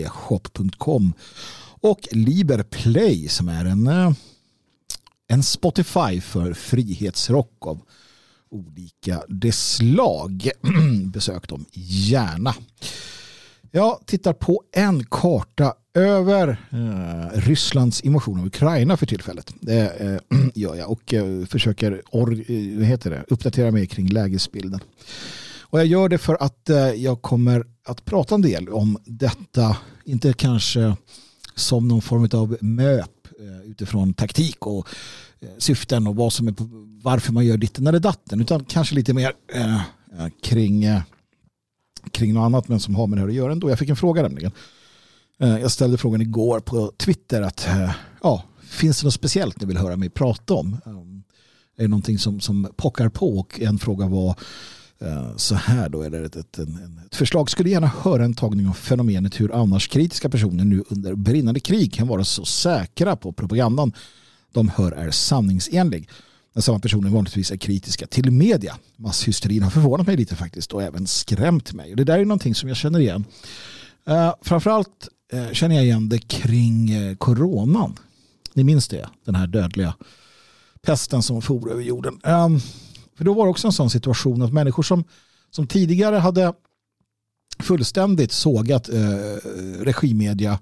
[0.10, 1.14] shop.com
[1.82, 4.16] och Liberplay som är en,
[5.28, 7.82] en Spotify för frihetsrock av
[8.52, 10.50] olika slag.
[11.14, 12.56] Besök dem gärna.
[13.72, 19.54] Jag tittar på en karta över eh, Rysslands invasion av Ukraina för tillfället.
[19.60, 24.80] Det eh, gör jag och eh, försöker or, eh, heter det, uppdatera mig kring lägesbilden.
[25.62, 29.78] Och jag gör det för att eh, jag kommer att prata en del om detta,
[30.06, 30.96] inte kanske
[31.56, 34.88] som någon form av möp eh, utifrån taktik och
[35.58, 36.54] syften och vad som är,
[37.04, 41.02] varför man gör ditten eller datten utan kanske lite mer eh, eh, kring, eh,
[42.12, 43.70] kring något annat men som har med det här att göra ändå.
[43.70, 44.52] Jag fick en fråga nämligen.
[45.40, 47.92] Eh, jag ställde frågan igår på Twitter att eh,
[48.24, 50.78] ja, finns det något speciellt ni vill höra mig prata om?
[50.86, 51.24] Um,
[51.78, 54.36] är det någonting som, som pockar på och en fråga var
[55.00, 56.60] eh, så här då, eller ett, ett,
[57.06, 61.16] ett förslag skulle gärna höra en tagning av fenomenet hur annars kritiska personer nu under
[61.16, 63.94] brinnande krig kan vara så säkra på propagandan
[64.52, 66.10] de hör är sanningsenlig.
[66.54, 68.78] När samma personer vanligtvis är kritiska till media.
[68.96, 71.96] Masshysterin har förvånat mig lite faktiskt och även skrämt mig.
[71.96, 73.26] det där är någonting som jag känner igen.
[74.10, 77.98] Uh, framförallt uh, känner jag igen det kring uh, coronan.
[78.54, 79.10] Ni minns det?
[79.26, 79.96] Den här dödliga
[80.82, 82.20] pesten som for över jorden.
[82.24, 82.60] Um,
[83.18, 85.04] för då var det också en sån situation att människor som,
[85.52, 86.54] som tidigare hade
[87.60, 88.96] fullständigt sågat eh,
[89.80, 90.60] regimmedia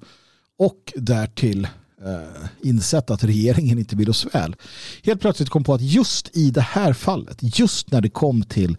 [0.57, 1.67] och därtill
[2.05, 4.55] Eh, insett att regeringen inte vill oss väl.
[5.03, 8.77] Helt plötsligt kom på att just i det här fallet, just när det kom till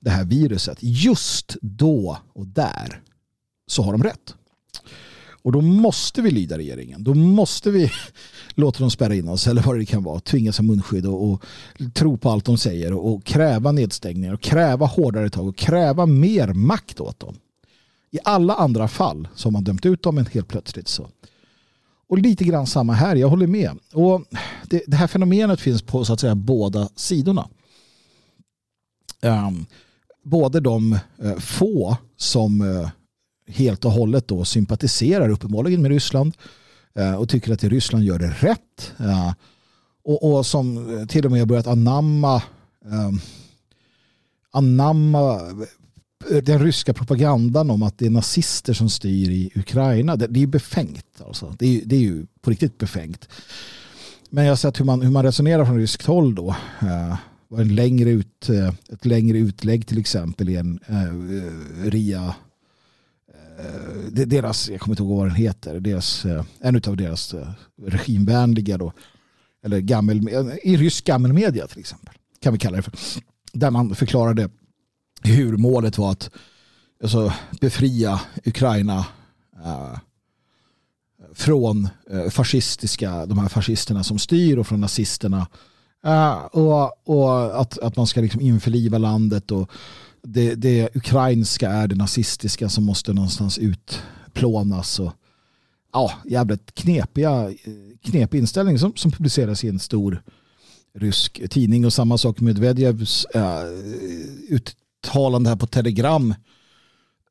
[0.00, 3.00] det här viruset, just då och där
[3.66, 4.34] så har de rätt.
[5.42, 7.04] Och då måste vi lyda regeringen.
[7.04, 7.90] Då måste vi
[8.54, 10.20] låta dem spärra in oss eller vad det kan vara.
[10.20, 11.44] Tvingas ha munskydd och, och
[11.94, 16.06] tro på allt de säger och, och, kräva nedstängningar och kräva hårdare tag och kräva
[16.06, 17.34] mer makt åt dem.
[18.10, 21.08] I alla andra fall som man dömt ut dem men helt plötsligt så
[22.12, 23.78] och lite grann samma här, jag håller med.
[23.92, 24.24] Och
[24.66, 27.48] det, det här fenomenet finns på så att säga båda sidorna.
[29.22, 29.66] Um,
[30.22, 32.88] både de uh, få som uh,
[33.48, 36.36] helt och hållet då sympatiserar uppenbarligen med Ryssland
[36.98, 38.92] uh, och tycker att Ryssland gör det rätt.
[40.04, 42.42] Och, och, som till och med har börjat anamma
[42.84, 43.20] um,
[44.50, 45.40] anamma
[46.30, 50.42] Eh, den ryska propagandan om att det är nazister som styr i Ukraina, det, det
[50.42, 51.20] är befängt.
[51.26, 51.56] Alltså.
[51.58, 53.28] Det, är, det är ju på riktigt befängt.
[54.30, 56.56] Men jag har sett hur man, hur man resonerar från ryskt håll då.
[56.82, 57.16] Uh,
[57.58, 62.34] en längre ut, uh, ett längre utlägg till exempel i en uh, RIA
[64.12, 66.26] deras, jag kommer inte ihåg vad den heter, deras,
[66.60, 67.34] en av deras
[67.82, 68.92] regimvänliga då,
[69.64, 70.28] eller gammel,
[70.62, 72.92] i rysk gammelmedia till exempel, kan vi kalla det för,
[73.52, 74.50] där man förklarade
[75.24, 76.30] hur målet var att
[77.02, 79.06] alltså, befria Ukraina
[79.64, 79.98] eh,
[81.34, 85.46] från eh, fascistiska, de här fascisterna som styr och från nazisterna.
[86.04, 89.70] Eh, och, och att, att man ska liksom införliva landet och
[90.22, 95.00] det, det ukrainska är det nazistiska som måste någonstans utplånas.
[95.00, 95.12] Och,
[95.92, 97.50] ja, jävligt knepiga,
[98.04, 100.22] knepig inställning som, som publiceras i en stor
[100.94, 103.64] rysk tidning och samma sak med Medvedevs äh, eh,
[104.48, 106.34] ut, uttalande här på Telegram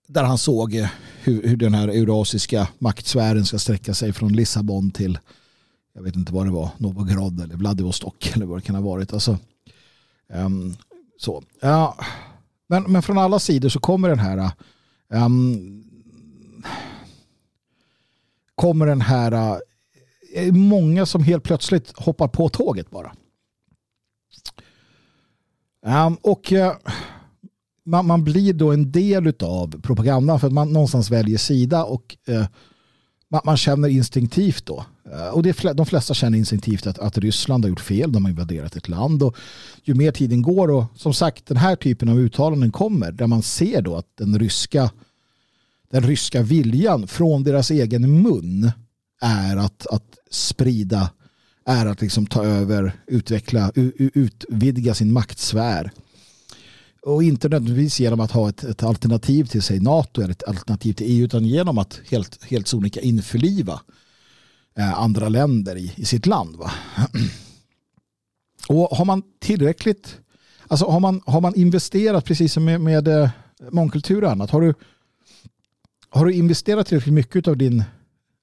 [0.08, 0.74] där han såg
[1.22, 5.20] hur, hur den här eurasiska maktsfären ska sträcka sig från Lissabon till
[5.94, 9.14] jag vet inte vad det var, Novograd eller Vladivostok eller vad det kan ha varit.
[9.14, 9.38] Alltså,
[10.28, 10.78] um,
[11.18, 11.44] så.
[11.62, 11.98] Ja,
[12.68, 14.52] men, men från alla sidor så kommer den här
[15.10, 15.84] um,
[18.56, 19.62] kommer den här
[20.38, 23.12] uh, många som helt plötsligt hoppar på tåget bara.
[25.86, 26.72] Um, och uh,
[27.86, 32.18] man, man blir då en del av propagandan för att man någonstans väljer sida och
[32.28, 32.46] eh,
[33.30, 34.86] man, man, känner instinktivt då.
[35.12, 38.30] Eh, och det, de flesta känner instinktivt att, att Ryssland har gjort fel, de har
[38.30, 39.36] invaderat ett land och
[39.84, 43.42] ju mer tiden går och som sagt den här typen av uttalanden kommer där man
[43.42, 44.90] ser då att den ryska
[45.92, 48.72] den ryska viljan från deras egen mun
[49.22, 51.10] är att, att sprida
[51.66, 55.92] är att liksom ta över, utveckla, utvidga sin maktsfär
[57.06, 60.94] och inte nödvändigtvis genom att ha ett, ett, alternativ till sig NATO eller ett alternativ
[60.94, 63.82] till EU utan genom att helt, helt sonika införliva
[64.78, 66.56] eh, andra länder i, i sitt land.
[66.56, 66.72] Va?
[68.68, 70.18] Och har man tillräckligt,
[70.68, 73.30] alltså har man, har man investerat precis som med, med, eh,
[73.72, 74.50] mångkultur och annat.
[74.50, 74.74] Har du,
[76.10, 77.84] har du investerat tillräckligt mycket av din,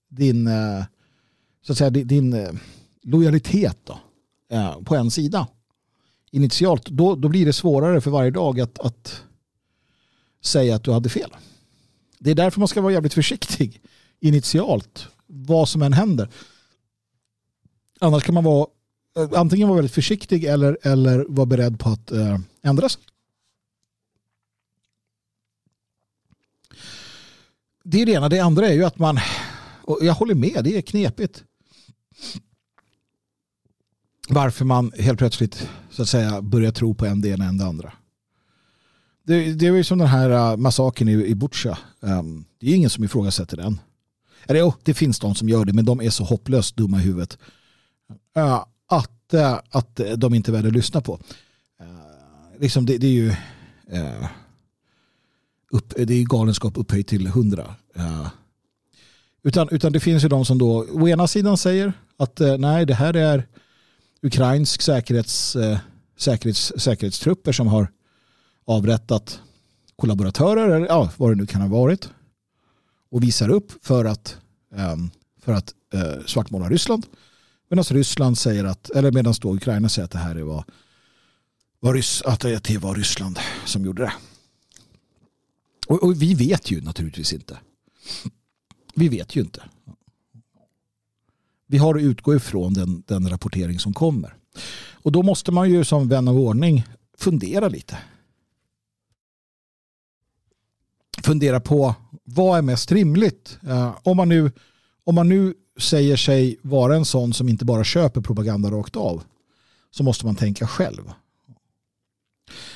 [0.09, 0.85] din, eh,
[1.67, 2.53] så att säga, din, din eh,
[3.03, 3.99] lojalitet då,
[4.57, 5.47] eh, på en sida
[6.31, 9.23] initialt, då, då blir det svårare för varje dag att, att
[10.41, 11.31] säga att du hade fel.
[12.19, 13.81] Det är därför man ska vara jävligt försiktig
[14.21, 16.29] initialt, vad som än händer.
[18.01, 18.67] Annars kan man vara
[19.17, 23.03] eh, antingen vara väldigt försiktig eller, eller vara beredd på att eh, ändra sig.
[27.85, 28.29] Det är det ena.
[28.29, 29.19] Det andra är ju att man,
[29.83, 31.45] och jag håller med, det är knepigt.
[34.29, 37.65] Varför man helt plötsligt så att säga börjar tro på en det ena än det
[37.65, 37.93] andra.
[39.29, 41.79] Det, det är ju som den här äh, massakern i, i Butja.
[42.01, 43.81] Um, det är ingen som ifrågasätter den.
[44.47, 47.03] Eller jo, det finns de som gör det, men de är så hopplöst dumma i
[47.03, 47.39] huvudet.
[48.39, 51.13] Uh, att, uh, att de inte väljer att lyssna på.
[51.83, 53.35] Uh, liksom det, det, är ju
[55.71, 57.75] upp, det är galenskap upphöjt till hundra.
[59.43, 62.95] utan, utan det finns ju de som då å ena sidan säger att nej, det
[62.95, 63.47] här är
[64.23, 65.79] ukrainsk säkerhets, eh,
[66.17, 67.91] säkerhets, säkerhetstrupper som har
[68.65, 69.41] avrättat
[69.97, 72.11] kollaboratörer eller ja, vad det nu kan ha varit
[73.11, 74.37] och visar upp för att,
[74.75, 75.11] ehm,
[75.41, 77.07] för att eh, svartmåla Ryssland.
[77.71, 80.65] Medan Ryssland säger att, eller medan då Ukraina säger att det här var,
[81.81, 84.13] var, Ryss, att det var Ryssland som gjorde det.
[85.87, 87.59] Och, och, vi vet ju naturligtvis inte.
[88.95, 89.63] Vi vet ju inte.
[91.71, 94.35] Vi har att utgå ifrån den, den rapportering som kommer.
[94.93, 96.85] Och då måste man ju som vän av ordning
[97.19, 97.99] fundera lite
[101.29, 101.95] fundera på
[102.25, 103.59] vad är mest rimligt?
[103.69, 104.53] Eh, om, man nu,
[105.05, 109.23] om man nu säger sig vara en sån som inte bara köper propaganda rakt av
[109.91, 111.13] så måste man tänka själv.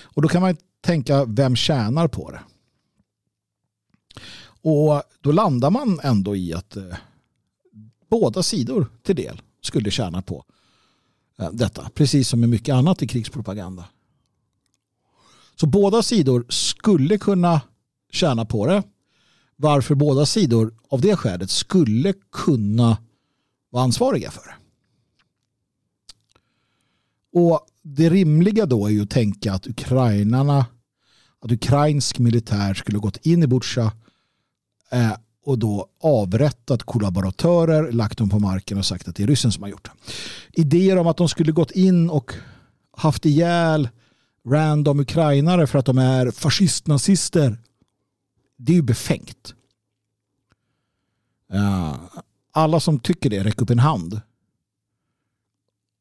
[0.03, 2.41] Och då kan man tänka vem tjänar på det?
[4.65, 6.97] Och då landar man ändå i att eh,
[8.13, 10.45] båda sidor till del skulle tjäna på
[11.39, 11.91] eh, detta.
[11.95, 13.85] Precis som med mycket annat i krigspropaganda.
[15.61, 17.61] Så båda sidor skulle kunna
[18.11, 18.83] tjäna på det.
[19.57, 22.97] Varför båda sidor av det skälet skulle kunna
[23.71, 24.55] vara ansvariga för det.
[27.41, 30.67] Och det rimliga då är ju att tänka att ukrainarna
[31.41, 33.93] att ukrainsk militär skulle gått in i Butja
[34.91, 35.13] eh,
[35.45, 39.63] och då avrättat kollaboratörer, lagt dem på marken och sagt att det är ryssen som
[39.63, 39.93] har gjort det.
[40.61, 42.35] Idéer om att de skulle gått in och
[42.97, 43.89] haft ihjäl
[44.49, 47.59] random ukrainare för att de är fascistnazister
[48.57, 49.55] det är ju befängt.
[52.53, 54.21] Alla som tycker det, räck upp en hand.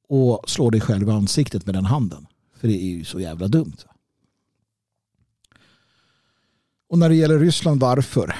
[0.07, 2.27] Och slå dig själv i ansiktet med den handen.
[2.55, 3.77] För det är ju så jävla dumt.
[6.89, 8.35] Och när det gäller Ryssland, varför?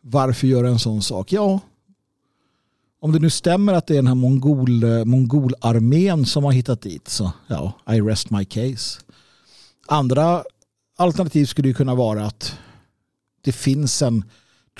[0.00, 1.32] Varför göra en sån sak?
[1.32, 1.60] Ja,
[3.00, 6.82] om det nu stämmer att det är den här mongol, eh, mongolarmén som har hittat
[6.82, 9.00] dit så ja, I rest my case.
[9.86, 10.44] Andra
[10.96, 12.58] alternativ skulle ju kunna vara att
[13.40, 14.24] det finns en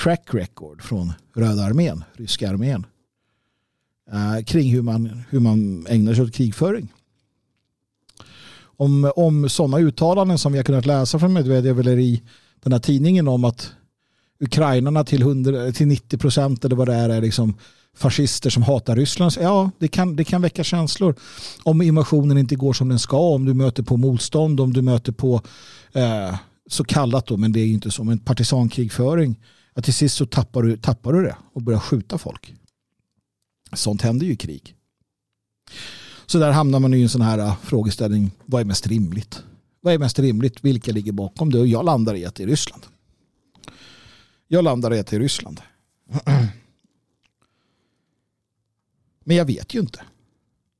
[0.02, 2.86] track record från Röda armén, ryska armén,
[4.12, 6.88] eh, kring hur man, hur man ägnar sig åt krigföring.
[8.62, 12.22] Om, om sådana uttalanden som vi har kunnat läsa från Medvedev eller i
[12.62, 13.72] den här tidningen om att
[14.40, 17.54] ukrainarna till, 100, till 90 procent eller vad det är, är liksom
[17.96, 19.32] fascister som hatar Ryssland.
[19.40, 21.14] Ja, det kan, det kan väcka känslor.
[21.62, 25.12] Om invasionen inte går som den ska, om du möter på motstånd, om du möter
[25.12, 25.42] på
[25.92, 26.34] eh,
[26.70, 29.36] så kallat då, men det är inte som en partisankrigföring.
[29.74, 32.54] Att till sist så tappar du, tappar du det och börjar skjuta folk.
[33.72, 34.74] Sånt händer ju i krig.
[36.26, 38.30] Så där hamnar man i en sån här eh, frågeställning.
[38.44, 39.42] Vad är mest rimligt?
[39.80, 40.64] Vad är mest rimligt?
[40.64, 41.58] Vilka ligger bakom det?
[41.60, 42.82] Och jag landar i att det är Ryssland.
[44.52, 45.60] Jag landar i det är Ryssland.
[49.24, 50.02] Men jag vet ju inte.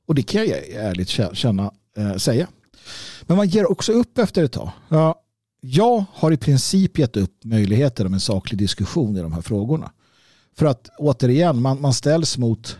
[0.06, 2.48] Och det kan jag ärligt känna, äh, säga.
[3.22, 4.70] Men man ger också upp efter ett tag.
[4.88, 5.22] Ja,
[5.60, 9.92] jag har i princip gett upp möjligheten om en saklig diskussion i de här frågorna.
[10.56, 12.78] För att återigen, man, man ställs mot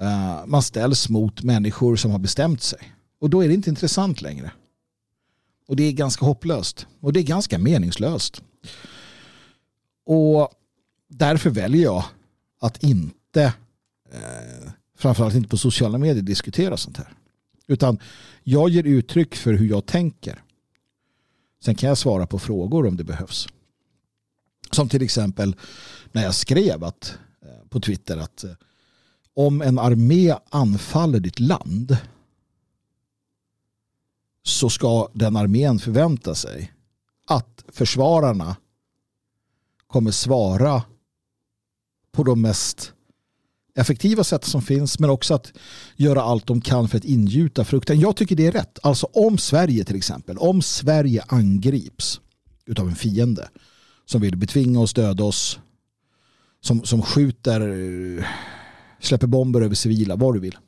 [0.00, 2.92] uh, man ställs mot människor som har bestämt sig.
[3.20, 4.52] Och då är det inte intressant längre.
[5.68, 6.86] Och det är ganska hopplöst.
[7.00, 8.42] Och det är ganska meningslöst.
[10.10, 10.48] Och
[11.08, 12.04] därför väljer jag
[12.60, 13.42] att inte,
[14.12, 17.12] eh, framförallt inte på sociala medier, diskutera sånt här.
[17.66, 17.98] Utan
[18.42, 20.42] jag ger uttryck för hur jag tänker.
[21.64, 23.48] Sen kan jag svara på frågor om det behövs.
[24.70, 25.56] Som till exempel
[26.12, 28.50] när jag skrev att, eh, på Twitter att eh,
[29.34, 31.96] om en armé anfaller ditt land
[34.42, 36.72] så ska den armén förvänta sig
[37.26, 38.56] att försvararna
[39.88, 40.82] kommer svara
[42.12, 42.92] på de mest
[43.74, 45.52] effektiva sätt som finns men också att
[45.96, 48.00] göra allt de kan för att ingjuta frukten.
[48.00, 48.78] Jag tycker det är rätt.
[48.82, 52.20] Alltså om Sverige till exempel, om Sverige angrips
[52.66, 53.48] utav en fiende
[54.06, 55.58] som vill betvinga oss, döda oss,
[56.60, 57.60] som, som skjuter,
[59.00, 60.58] släpper bomber över civila, vad du vill.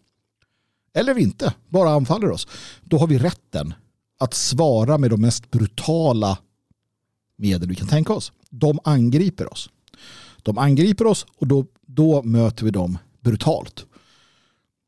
[0.95, 2.49] Eller inte, bara anfaller oss.
[2.83, 3.75] Då har vi rätten
[4.19, 6.39] att svara med de mest brutala
[7.41, 8.33] medel vi kan tänka oss.
[8.51, 9.71] De angriper oss.
[10.43, 13.87] De angriper oss och då, då möter vi dem brutalt.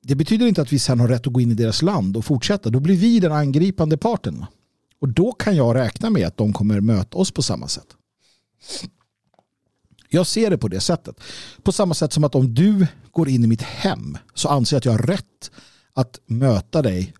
[0.02, 2.24] Det betyder inte att vi sen har rätt att gå in i deras land och
[2.24, 2.70] fortsätta.
[2.70, 4.44] Då blir vi den angripande parten.
[5.00, 7.96] Och då kan jag räkna med att de kommer möta oss på samma sätt.
[10.08, 11.20] Jag ser det på det sättet.
[11.62, 14.78] På samma sätt som att om du går in i mitt hem så anser jag
[14.78, 15.50] att jag har rätt
[15.94, 17.14] att möta dig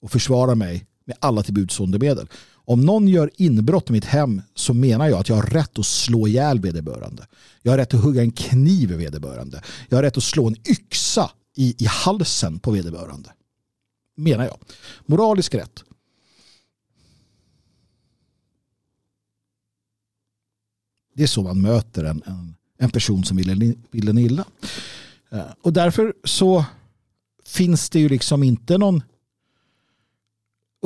[0.00, 2.28] och försvara mig med alla tillbudstående medel.
[2.68, 5.86] Om någon gör inbrott i mitt hem så menar jag att jag har rätt att
[5.86, 7.26] slå ihjäl vederbörande.
[7.62, 9.62] Jag har rätt att hugga en kniv i vederbörande.
[9.88, 13.32] Jag har rätt att slå en yxa i, i halsen på vederbörande.
[14.16, 14.58] Menar jag.
[15.06, 15.84] Moralisk rätt.
[21.14, 24.44] Det är så man möter en, en, en person som vill, vill en illa.
[25.30, 26.64] Eh, och därför så
[27.44, 29.02] finns det ju liksom inte någon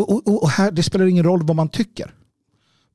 [0.00, 2.14] och, och, och, här, det spelar ingen roll vad man tycker.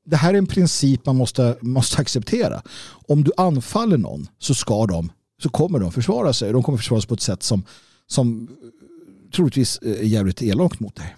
[0.04, 2.62] Det här är en princip man måste, måste acceptera.
[3.08, 5.10] Om du anfaller någon så ska de
[5.42, 6.52] så kommer de försvara sig.
[6.52, 7.62] De kommer försvara sig på ett sätt som,
[8.06, 11.16] som eh, troligtvis eh, är jävligt elakt mot dig.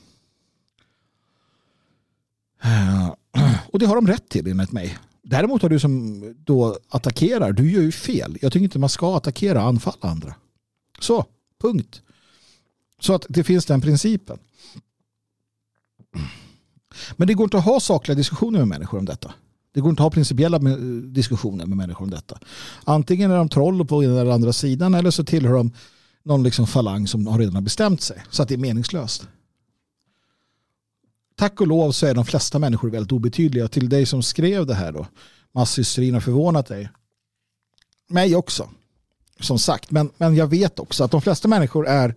[2.63, 3.09] Eh,
[3.73, 4.99] och det har de rätt till enligt mig.
[5.23, 8.39] Däremot har du som då attackerar, du gör ju fel.
[8.41, 10.35] Jag tycker inte man ska attackera och anfalla andra.
[11.01, 11.25] Så,
[11.61, 12.03] punkt.
[13.01, 14.39] Så att det finns den principen.
[17.17, 19.33] Men det går inte att ha sakliga diskussioner med människor om detta.
[19.75, 22.39] Det går inte att ha principiella eh, diskussioner med människor om detta.
[22.85, 25.73] Antingen är de troll på den eller andra sidan eller så tillhör de
[26.23, 28.23] någon liksom falang som har redan bestämt sig.
[28.31, 29.29] Så att det är meningslöst.
[31.37, 33.69] Tack och lov så är de flesta människor väldigt obetydliga.
[33.69, 35.07] Till dig som skrev det här då.
[35.55, 36.89] Masshysterin har förvånat dig.
[38.09, 38.69] Mig också.
[39.41, 39.91] Som sagt.
[39.91, 42.15] Men, men jag vet också att de flesta människor är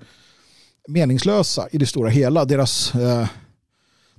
[0.87, 2.45] meningslösa i det stora hela.
[2.45, 3.27] Deras eh,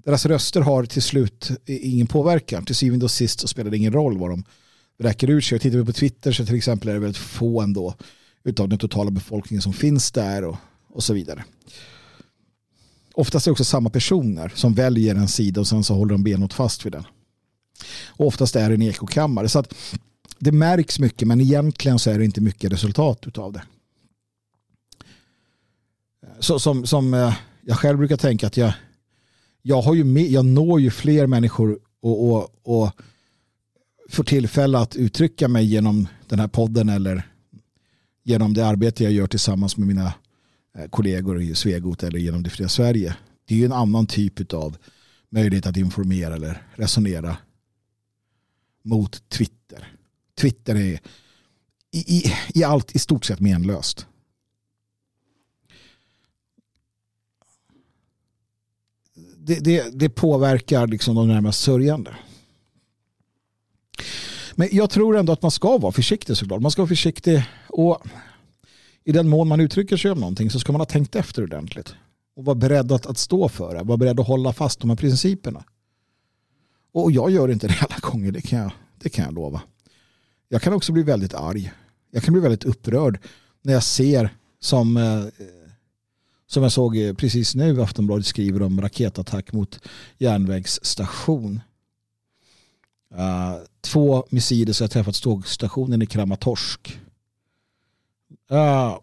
[0.04, 2.64] deras röster har till slut ingen påverkan.
[2.64, 4.44] Till syvende och sist så spelar det ingen roll vad de
[4.98, 5.58] räcker ut sig.
[5.58, 7.94] Tittar vi på Twitter så till exempel är det väldigt få ändå
[8.44, 10.56] utav den totala befolkningen som finns där och,
[10.88, 11.44] och så vidare.
[13.14, 16.24] Oftast är det också samma personer som väljer en sida och sen så håller de
[16.24, 17.04] benåt fast vid den.
[18.06, 19.48] Och oftast är det en ekokammare.
[19.48, 19.74] Så att
[20.38, 23.62] det märks mycket men egentligen så är det inte mycket resultat av det.
[26.40, 27.34] Så, som, som eh,
[27.66, 28.72] jag själv brukar tänka att jag
[29.62, 32.90] jag, har ju med, jag når ju fler människor och, och, och
[34.08, 37.28] får tillfälle att uttrycka mig genom den här podden eller
[38.22, 40.14] genom det arbete jag gör tillsammans med mina
[40.78, 43.16] eh, kollegor i Svegot eller genom Det fria Sverige.
[43.44, 44.76] Det är ju en annan typ av
[45.30, 47.36] möjlighet att informera eller resonera
[48.82, 49.92] mot Twitter.
[50.40, 51.00] Twitter är
[51.90, 54.06] i, i, i allt i stort sett menlöst.
[59.44, 62.16] Det, det, det påverkar liksom de närmast sörjande.
[64.54, 66.62] Men jag tror ändå att man ska vara försiktig såklart.
[66.62, 68.02] Man ska vara försiktig och
[69.04, 71.94] i den mån man uttrycker sig om någonting så ska man ha tänkt efter ordentligt.
[72.36, 73.82] Och vara beredd att, att stå för det.
[73.82, 75.64] Vara beredd att hålla fast de här principerna.
[76.92, 79.62] Och jag gör inte det alla gånger, det kan jag, det kan jag lova.
[80.48, 81.72] Jag kan också bli väldigt arg.
[82.10, 83.18] Jag kan bli väldigt upprörd
[83.62, 84.30] när jag ser
[84.60, 85.24] som eh,
[86.52, 89.80] som jag såg eh, precis nu, Aftonbladet skriver om raketattack mot
[90.18, 91.60] järnvägsstation.
[93.14, 97.00] Uh, två missiler som har träffat tågstationen i Kramatorsk.
[98.52, 98.98] Uh,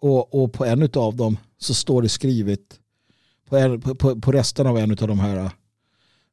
[0.00, 2.80] och, och på en av dem så står det skrivet
[3.48, 5.50] på, en, på, på resten av en av de här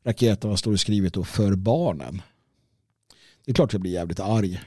[0.05, 2.21] raketerna står det skrivet då för barnen.
[3.45, 4.61] Det är klart att jag blir jävligt arg.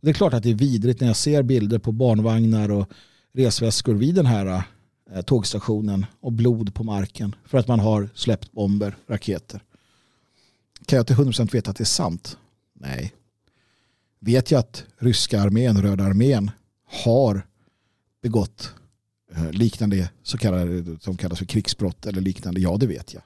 [0.00, 2.90] Det är klart att det är vidrigt när jag ser bilder på barnvagnar och
[3.36, 4.62] resväskor vid den här
[5.10, 9.62] eh, tågstationen och blod på marken för att man har släppt bomber, raketer.
[10.86, 12.38] Kan jag till 100% veta att det är sant?
[12.72, 13.14] Nej.
[14.18, 16.50] Vet jag att ryska armén, röda armén
[16.84, 17.46] har
[18.22, 18.74] begått
[19.32, 22.60] eh, liknande så kallade, som kallas för krigsbrott eller liknande?
[22.60, 23.22] Ja, det vet jag.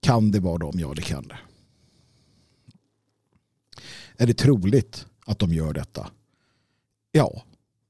[0.00, 0.78] Kan det vara dem?
[0.78, 1.38] Ja, det kan det.
[4.16, 6.10] Är det troligt att de gör detta?
[7.12, 7.44] Ja,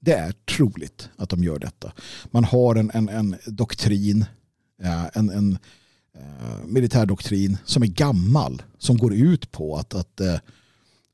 [0.07, 1.93] det är troligt att de gör detta.
[2.31, 4.25] Man har en, en, en doktrin,
[4.83, 5.59] eh, en, en,
[6.15, 8.63] eh, militärdoktrin som är gammal.
[8.79, 10.37] Som går ut på att, att eh,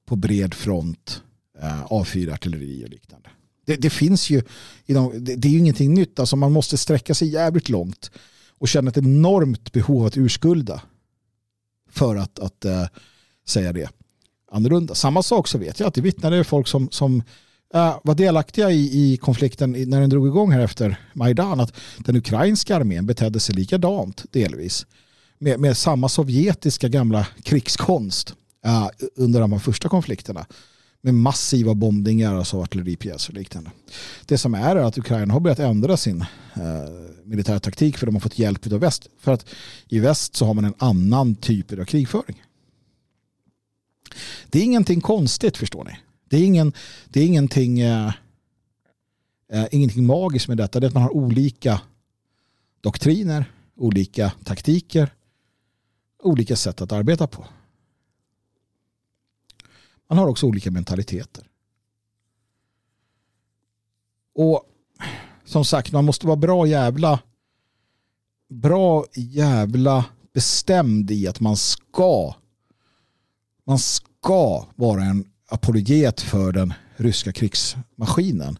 [0.07, 1.23] på bred front
[1.63, 3.29] eh, avfyra artilleri och liknande.
[3.67, 4.43] Det, det finns ju,
[4.87, 6.19] det, det är ju ingenting nytt.
[6.19, 8.11] Alltså man måste sträcka sig jävligt långt
[8.59, 10.83] och känna ett enormt behov att urskulda
[11.91, 12.87] för att, att eh,
[13.47, 13.91] säga det
[14.51, 14.95] annorlunda.
[14.95, 17.23] Samma sak så vet jag att det vittnade folk som, som
[17.75, 22.17] Eh, var delaktiga i, i konflikten när den drog igång här efter Majdan att den
[22.17, 24.87] ukrainska armén betedde sig likadant delvis
[25.39, 28.35] med, med samma sovjetiska gamla krigskonst
[28.67, 30.47] uh, under de här första konflikterna
[31.01, 33.71] med massiva bombningar, alltså artilleripjäser och liknande.
[34.27, 36.89] Det som är, är att Ukraina har börjat ändra sin eh, uh,
[37.25, 39.07] militära taktik för de har fått hjälp av väst.
[39.19, 39.47] För att
[39.89, 42.43] i väst så har man en annan typ av krigföring.
[44.51, 45.99] Det är ingenting konstigt förstår ni.
[46.33, 46.73] Det är, ingen,
[47.09, 48.13] det är ingenting, eh,
[49.49, 50.81] eh, ingenting magiskt med detta.
[50.81, 51.81] Det är att man har olika
[52.81, 55.15] doktriner, olika taktiker,
[56.23, 57.47] olika sätt att arbeta på.
[60.09, 61.49] Man har också olika mentaliteter.
[64.35, 64.67] Och
[65.45, 67.21] som sagt, man måste vara bra jävla
[68.49, 72.35] bra jävla bestämd i att man ska
[73.65, 78.59] man ska vara en apologet för den ryska krigsmaskinen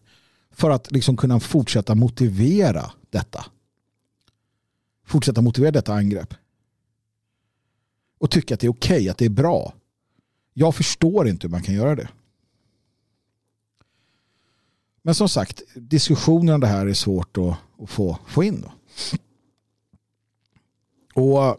[0.51, 3.45] för att liksom kunna fortsätta motivera detta.
[5.05, 6.33] Fortsätta motivera detta angrepp.
[8.19, 9.73] Och tycka att det är okej, okay, att det är bra.
[10.53, 12.09] Jag förstår inte hur man kan göra det.
[15.01, 18.61] Men som sagt, diskussionen om det här är svårt att, att få, få in.
[18.61, 18.71] Då.
[21.21, 21.57] Och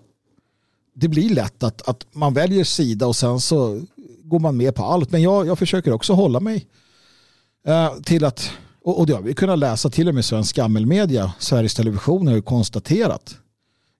[0.94, 3.82] det blir lätt att, att man väljer sida och sen så
[4.34, 5.10] går man med på allt.
[5.10, 6.66] Men jag, jag försöker också hålla mig
[7.66, 8.50] eh, till att,
[8.84, 12.34] och, och det har vi kunnat läsa till och med svensk gammelmedia, Sveriges Television har
[12.34, 13.36] ju konstaterat,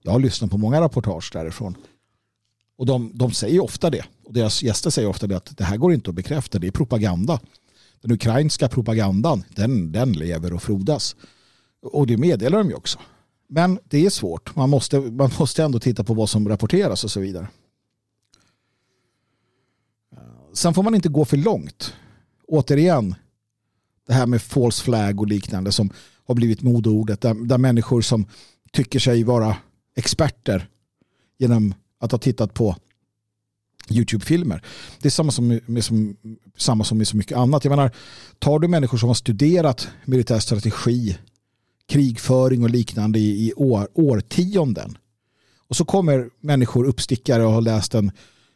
[0.02, 1.76] jag har lyssnat på många rapportage därifrån,
[2.78, 5.76] och de, de säger ofta det, och deras gäster säger ofta det att det här
[5.76, 7.40] går inte att bekräfta, det är propaganda.
[8.02, 11.16] Den ukrainska propagandan, den, den lever och frodas.
[11.92, 12.98] Och det meddelar de ju också.
[13.48, 14.56] Men det är svårt.
[14.56, 17.48] Man måste, man måste ändå titta på vad som rapporteras och så vidare.
[20.54, 21.94] Sen får man inte gå för långt.
[22.48, 23.14] Återigen,
[24.06, 25.90] det här med false flag och liknande som
[26.26, 27.20] har blivit modordet.
[27.20, 28.26] Där, där människor som
[28.72, 29.56] tycker sig vara
[29.96, 30.68] experter
[31.38, 32.76] genom att ha tittat på
[33.90, 34.62] YouTube-filmer.
[35.00, 36.16] Det är samma som, med, som,
[36.56, 37.64] samma som med så mycket annat.
[37.64, 37.90] Jag menar,
[38.38, 41.18] tar du människor som har studerat militär strategi
[41.86, 44.98] krigföring och liknande i, i år, årtionden.
[45.68, 48.12] Och så kommer människor uppstickare och har läst en,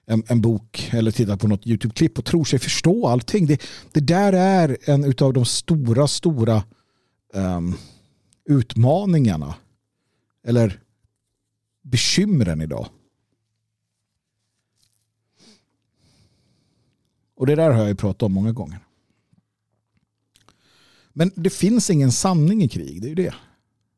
[0.09, 3.47] en, en bok eller tittar på något YouTube-klipp och tror sig förstå allting.
[3.47, 6.65] Det, det där är en av de stora, stora
[7.33, 7.77] um,
[8.45, 9.55] utmaningarna
[10.45, 10.81] eller
[11.83, 12.89] bekymren idag.
[17.35, 18.79] Och det där har jag ju pratat om många gånger.
[21.13, 23.03] Men det finns ingen sanning i krig.
[23.03, 23.35] Det är ju det.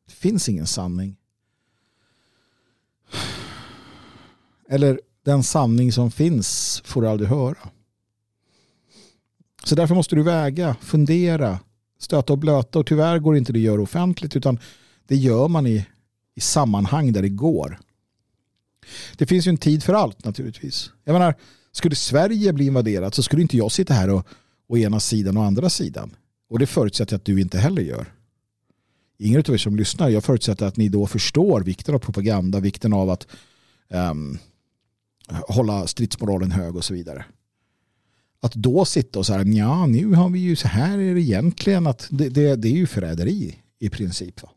[0.05, 1.17] Det finns ingen sanning.
[4.69, 7.69] Eller den sanning som finns får du aldrig höra.
[9.63, 11.59] Så därför måste du väga, fundera,
[11.99, 12.79] stöta och blöta.
[12.79, 14.59] Och tyvärr går inte det att göra offentligt utan
[15.07, 15.85] det gör man i,
[16.35, 17.79] i sammanhang där det går.
[19.17, 20.91] Det finns ju en tid för allt naturligtvis.
[21.03, 21.35] Jag menar,
[21.71, 24.27] skulle Sverige bli invaderat så skulle inte jag sitta här och
[24.67, 26.15] å ena sidan och andra sidan.
[26.49, 28.13] Och det förutsätter jag att du inte heller gör.
[29.17, 32.93] Ingen av er som lyssnar, jag förutsätter att ni då förstår vikten av propaganda, vikten
[32.93, 33.27] av att
[33.89, 34.39] um,
[35.47, 37.25] hålla stridsmoralen hög och så vidare.
[38.39, 41.87] Att då sitta och säga, ja nu har vi ju så här är det egentligen
[41.87, 44.41] att det, det, det är ju förräderi i princip.
[44.41, 44.49] Va?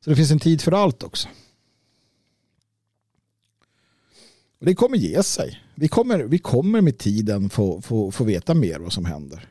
[0.00, 1.28] Så det finns en tid för allt också.
[4.58, 5.60] Och det kommer ge sig.
[5.74, 9.48] Vi kommer, vi kommer med tiden få, få, få veta mer vad som händer.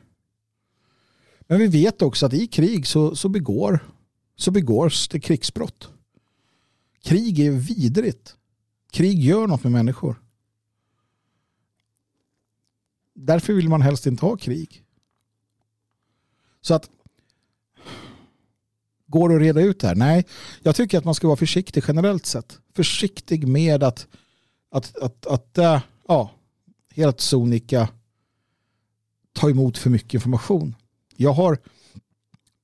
[1.40, 3.78] Men vi vet också att i krig så, så, begår,
[4.36, 5.88] så begås det krigsbrott.
[7.02, 8.36] Krig är vidrigt.
[8.94, 10.22] Krig gör något med människor.
[13.14, 14.84] Därför vill man helst inte ha krig.
[16.60, 16.90] Så att
[19.06, 19.94] Går det att reda ut det här?
[19.94, 20.24] Nej,
[20.62, 22.58] jag tycker att man ska vara försiktig generellt sett.
[22.74, 24.06] Försiktig med att,
[24.70, 26.30] att, att, att, äh, ja,
[26.90, 27.88] helt sonika
[29.32, 30.74] ta emot för mycket information.
[31.16, 31.58] Jag har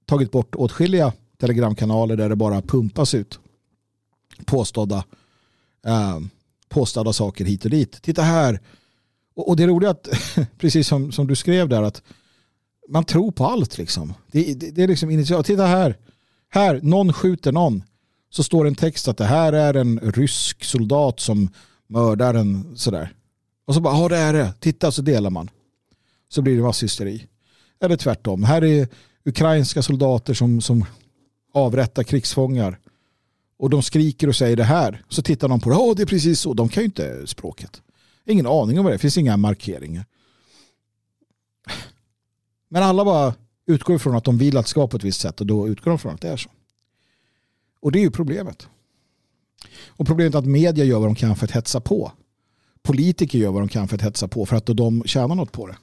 [0.06, 3.40] tagit bort åtskilliga telegramkanaler där det bara pumpas ut
[4.44, 5.04] påstådda,
[5.86, 6.20] eh,
[6.68, 8.02] påstådda saker hit och dit.
[8.02, 8.60] Titta här.
[9.34, 10.08] Och, och det är roligt att,
[10.58, 12.02] precis som, som du skrev där, att
[12.88, 14.14] man tror på allt liksom.
[14.32, 15.46] Det, det, det är liksom initialt.
[15.46, 15.96] Titta här.
[16.48, 17.82] Här, någon skjuter någon.
[18.30, 21.48] så står det en text att det här är en rysk soldat som
[21.86, 23.12] mördar en sådär.
[23.66, 25.50] Och så bara, ja det är det, titta så delar man.
[26.28, 27.26] Så blir det masshysteri.
[27.80, 28.88] Eller tvärtom, här är
[29.24, 30.84] ukrainska soldater som, som
[31.54, 32.78] avrättar krigsfångar.
[33.60, 35.04] Och de skriker och säger det här.
[35.08, 37.82] Så tittar de på det, ja det är precis så, de kan ju inte språket.
[38.26, 40.04] Ingen aning om vad det är, det finns inga markeringar.
[42.68, 43.34] Men alla bara
[43.66, 45.68] utgår ifrån att de vill att det ska vara på ett visst sätt och då
[45.68, 46.50] utgår de från att det är så.
[47.80, 48.68] Och det är ju problemet.
[49.86, 52.12] Och problemet är att media gör vad de kan för att hetsa på.
[52.82, 55.66] Politiker gör vad de kan för att hetsa på för att de tjänar något på
[55.66, 55.76] det.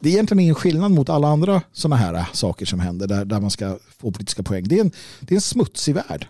[0.00, 3.24] Det är egentligen ingen skillnad mot alla andra sådana här äh, saker som händer där,
[3.24, 4.68] där man ska få politiska poäng.
[4.68, 6.28] Det är, en, det är en smutsig värld.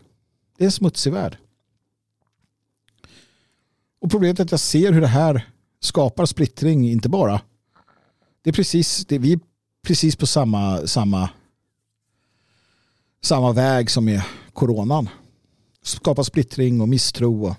[0.56, 1.36] Det är en smutsig värld.
[4.00, 5.48] Och problemet är att jag ser hur det här
[5.80, 7.40] skapar splittring, inte bara.
[8.42, 9.40] Det är precis, det, vi är
[9.86, 11.30] precis på samma, samma,
[13.22, 15.08] samma väg som med coronan.
[15.82, 17.56] Skapa splittring och misstro och,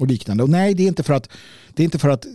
[0.00, 0.42] och liknande.
[0.42, 1.28] Och nej, det är inte för att,
[1.74, 2.26] det är inte för att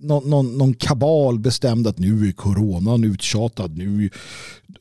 [0.00, 3.76] någon, någon, någon kabal bestämde att nu är coronan uttjatad.
[3.76, 4.10] Nu,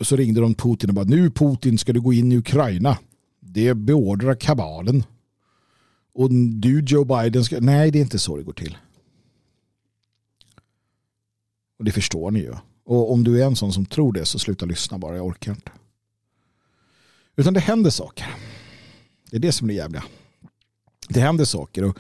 [0.02, 2.98] så ringde de Putin och bara nu Putin ska du gå in i Ukraina.
[3.40, 5.04] Det beordrar kabalen.
[6.14, 7.60] Och du Joe Biden ska...
[7.60, 8.78] Nej, det är inte så det går till.
[11.80, 12.54] Och det förstår ni ju.
[12.86, 15.52] Och om du är en sån som tror det så sluta lyssna bara, jag orkar
[15.52, 15.72] inte.
[17.36, 18.28] Utan det händer saker.
[19.30, 20.04] Det är det som är det jävliga.
[21.10, 21.98] Det händer saker och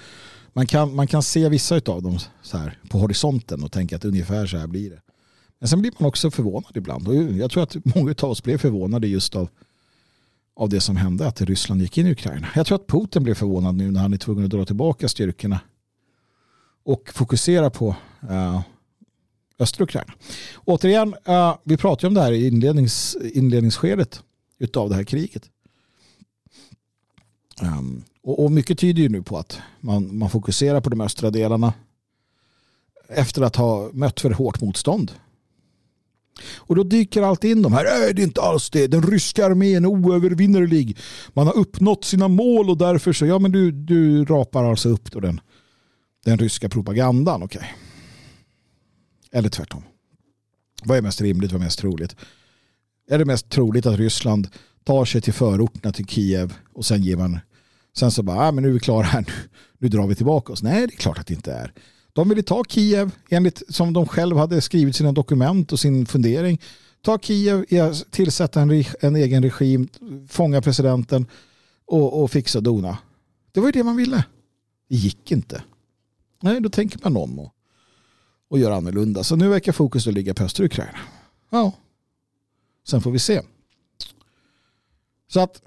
[0.57, 4.05] man kan, man kan se vissa av dem så här på horisonten och tänka att
[4.05, 5.01] ungefär så här blir det.
[5.59, 7.07] Men sen blir man också förvånad ibland.
[7.07, 9.49] Och jag tror att många av oss blev förvånade just av,
[10.55, 12.47] av det som hände, att Ryssland gick in i Ukraina.
[12.55, 15.59] Jag tror att Putin blev förvånad nu när han är tvungen att dra tillbaka styrkorna
[16.83, 17.95] och fokusera på
[18.29, 18.61] uh,
[19.59, 20.13] östra Ukraina.
[20.65, 24.21] Återigen, uh, vi pratade om det här i inlednings, inledningsskedet
[24.75, 25.49] av det här kriget.
[27.61, 31.31] Um, och, och, mycket tyder ju nu på att man, man fokuserar på de östra
[31.31, 31.73] delarna
[33.07, 35.11] efter att ha mött för hårt motstånd.
[36.55, 39.45] Och då dyker allt in de här, äh, det är inte alls det, den ryska
[39.45, 40.97] armén är oövervinnerlig.
[41.33, 45.11] Man har uppnått sina mål och därför så, ja men du, du rapar alltså upp
[45.11, 45.41] då den,
[46.25, 47.59] den ryska propagandan, okej.
[47.59, 47.71] Okay.
[49.31, 49.83] Eller tvärtom.
[50.83, 52.15] Vad är mest rimligt, vad är mest troligt?
[53.09, 54.47] Är det mest troligt att Ryssland
[54.87, 57.39] tar sig till förorterna till Kiev och sen ger man
[57.97, 59.33] sen så bara, ah, men nu är vi klara här, nu,
[59.77, 60.63] nu drar vi tillbaka oss.
[60.63, 61.73] Nej, det är klart att det inte är.
[62.13, 66.61] De ville ta Kiev enligt som de själv hade skrivit sina dokument och sin fundering.
[67.01, 67.65] Ta Kiev,
[68.11, 69.87] tillsätta en, en egen regim,
[70.29, 71.25] fånga presidenten
[71.85, 72.97] och, och fixa dona.
[73.51, 74.25] Det var ju det man ville.
[74.89, 75.63] Det gick inte.
[76.41, 77.53] Nej, då tänker man om och,
[78.49, 79.23] och gör annorlunda.
[79.23, 80.99] Så nu verkar fokus att ligga på östra Ukraina.
[81.49, 81.71] Ja,
[82.87, 83.41] sen får vi se.
[85.27, 85.61] Så att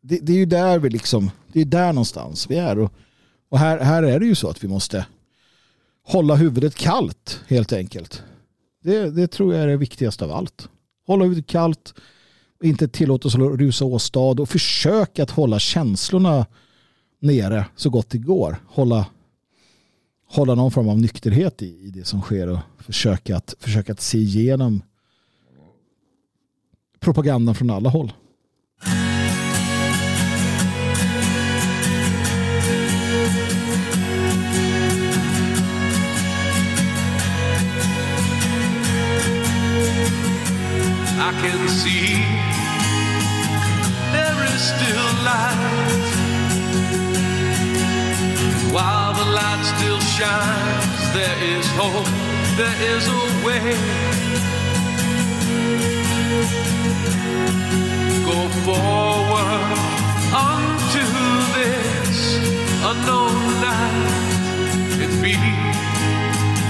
[0.00, 2.78] det, det, är ju där vi liksom, det är där någonstans vi är.
[2.78, 2.92] Och,
[3.48, 5.06] och här, här är det ju så att vi måste
[6.02, 8.22] hålla huvudet kallt helt enkelt.
[8.82, 10.68] Det, det tror jag är det viktigaste av allt.
[11.06, 11.94] Hålla huvudet kallt,
[12.62, 16.46] inte tillåta oss att rusa åstad och försöka att hålla känslorna
[17.20, 18.56] nere så gott det går.
[18.66, 19.06] Hålla,
[20.26, 24.00] hålla någon form av nykterhet i, i det som sker och försöka att, försöka att
[24.00, 24.82] se igenom
[27.00, 28.12] propagandan från alla håll.
[41.32, 42.24] I can see
[44.12, 46.02] there is still light.
[48.72, 52.10] While the light still shines, there is hope,
[52.60, 53.72] there is a way.
[58.28, 59.78] Go forward
[60.50, 61.04] unto
[61.56, 62.18] this
[62.90, 64.08] unknown night
[65.02, 65.36] and be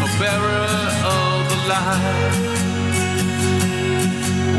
[0.06, 0.66] a bearer
[1.04, 2.61] of the light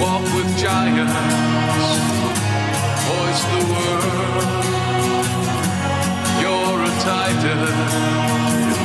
[0.03, 1.13] walk with giants,
[3.07, 4.47] hoist the world.
[6.41, 7.61] You're a titan,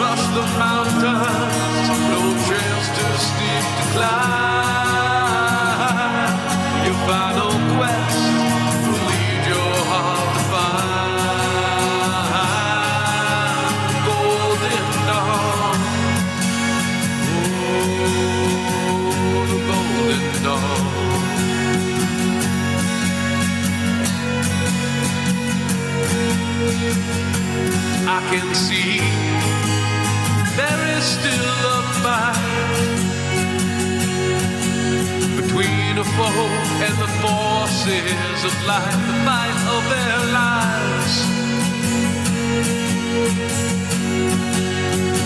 [0.00, 5.20] Rush the mountains, no trails too steep to climb.
[6.84, 7.49] Your final
[28.30, 29.00] can see
[30.54, 32.86] there is still a fight
[35.34, 36.50] between a foe
[36.86, 41.14] and the forces of life, the fight of their lives.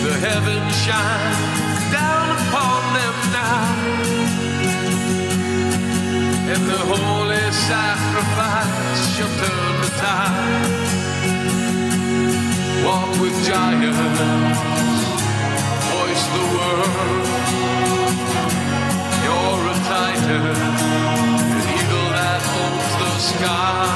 [0.06, 4.14] The heavens shine down upon them now
[6.52, 11.03] and the holy sacrifice shall turn the tide.
[12.84, 13.98] Walk with giants,
[15.90, 17.24] voice the word.
[19.24, 20.44] You're a titan,
[21.48, 23.93] an eagle that owns the sky.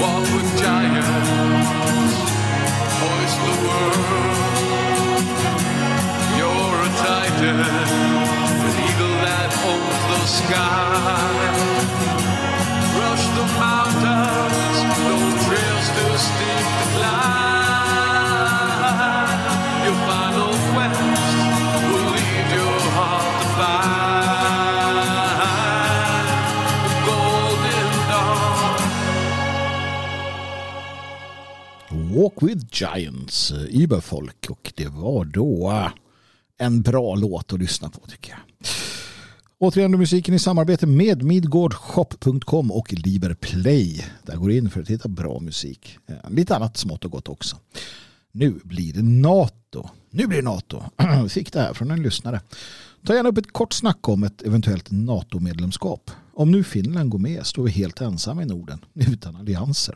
[0.00, 2.14] Walk with giants,
[3.44, 5.26] the world.
[6.38, 7.58] You're a titan,
[8.66, 11.42] an eagle that owns the sky.
[13.00, 15.16] Rush the mountains, no
[15.46, 15.75] trails
[32.26, 35.88] Walk with Giants, Uberfolk Überfolk och det var då eh,
[36.58, 38.68] en bra låt att lyssna på tycker jag.
[39.58, 44.04] Återigen då musiken i samarbete med midgårdshop.com och Liberplay.
[44.22, 45.98] Där går du in för att hitta bra musik.
[46.06, 47.56] Eh, lite annat smått och gott också.
[48.32, 49.88] Nu blir det NATO.
[50.10, 50.82] Nu blir det NATO.
[51.22, 52.40] Vi fick det här från en lyssnare.
[53.06, 56.10] Ta gärna upp ett kort snack om ett eventuellt NATO-medlemskap.
[56.34, 59.94] Om nu Finland går med står vi helt ensamma i Norden utan allianser.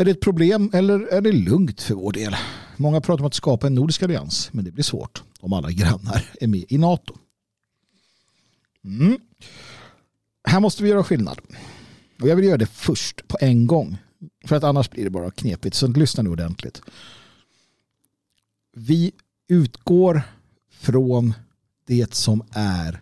[0.00, 2.36] Är det ett problem eller är det lugnt för vår del?
[2.76, 6.30] Många pratar om att skapa en nordisk allians, men det blir svårt om alla grannar
[6.40, 7.14] är med i NATO.
[8.84, 9.18] Mm.
[10.44, 11.40] Här måste vi göra skillnad.
[12.20, 13.98] Och jag vill göra det först på en gång.
[14.44, 15.76] För att annars blir det bara knepigt.
[15.76, 16.82] Så lyssna nu ordentligt.
[18.76, 19.12] Vi
[19.48, 20.22] utgår
[20.70, 21.34] från
[21.86, 23.00] det som är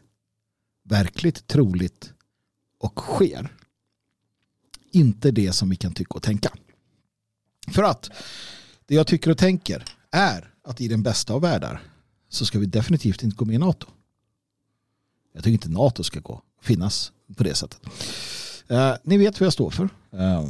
[0.83, 2.13] verkligt troligt
[2.79, 3.49] och sker.
[4.93, 6.53] Inte det som vi kan tycka och tänka.
[7.67, 8.11] För att
[8.87, 11.83] det jag tycker och tänker är att i den bästa av världar
[12.29, 13.87] så ska vi definitivt inte gå med i NATO.
[15.33, 17.81] Jag tycker inte NATO ska gå, finnas på det sättet.
[18.69, 19.89] Eh, ni vet vad jag står för.
[20.13, 20.45] Eh,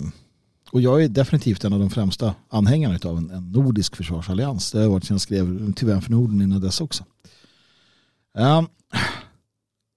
[0.71, 4.73] och jag är definitivt en av de främsta anhängarna av en, en nordisk försvarsallians.
[4.73, 7.05] Det har jag varit sedan jag skrev till vän för Norden innan dess också.
[8.39, 8.63] Eh,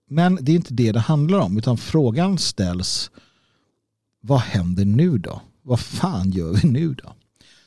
[0.09, 3.11] men det är inte det det handlar om utan frågan ställs
[4.22, 5.41] vad händer nu då?
[5.70, 7.15] Vad fan gör vi nu då?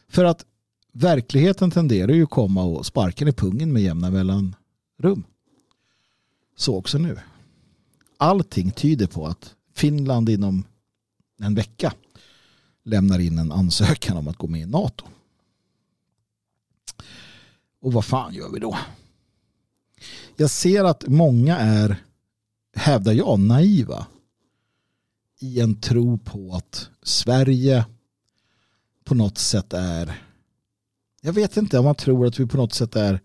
[0.08, 0.46] För att
[0.92, 5.24] verkligheten tenderar ju att komma och sparken i pungen med jämna mellanrum.
[6.56, 7.18] Så också nu.
[8.16, 10.64] Allting tyder på att Finland inom
[11.40, 11.92] en vecka
[12.84, 15.04] lämnar in en ansökan om att gå med i NATO.
[17.80, 18.78] Och vad fan gör vi då?
[20.36, 21.96] Jag ser att många är,
[22.74, 24.06] hävdar jag, naiva
[25.42, 27.84] i en tro på att Sverige
[29.04, 30.22] på något sätt är
[31.24, 33.20] jag vet inte om man tror att vi på något sätt är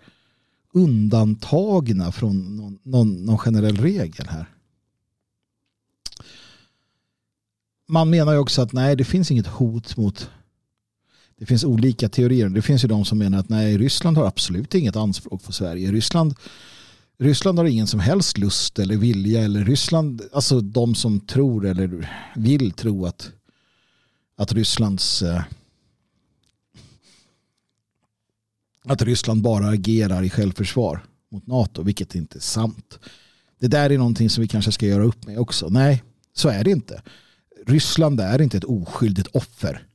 [0.73, 4.45] undantagna från någon, någon, någon generell regel här.
[7.87, 10.29] Man menar ju också att nej, det finns inget hot mot
[11.37, 12.49] det finns olika teorier.
[12.49, 15.91] Det finns ju de som menar att nej, Ryssland har absolut inget anspråk på Sverige.
[15.91, 16.35] Ryssland,
[17.19, 22.09] Ryssland har ingen som helst lust eller vilja eller Ryssland, alltså de som tror eller
[22.35, 23.31] vill tro att,
[24.35, 25.43] att Rysslands eh,
[28.83, 32.99] att Ryssland bara agerar i självförsvar mot NATO, vilket inte är sant.
[33.59, 35.69] Det där är någonting som vi kanske ska göra upp med också.
[35.69, 36.03] Nej,
[36.33, 37.01] så är det inte.
[37.65, 39.86] Ryssland är inte ett oskyldigt offer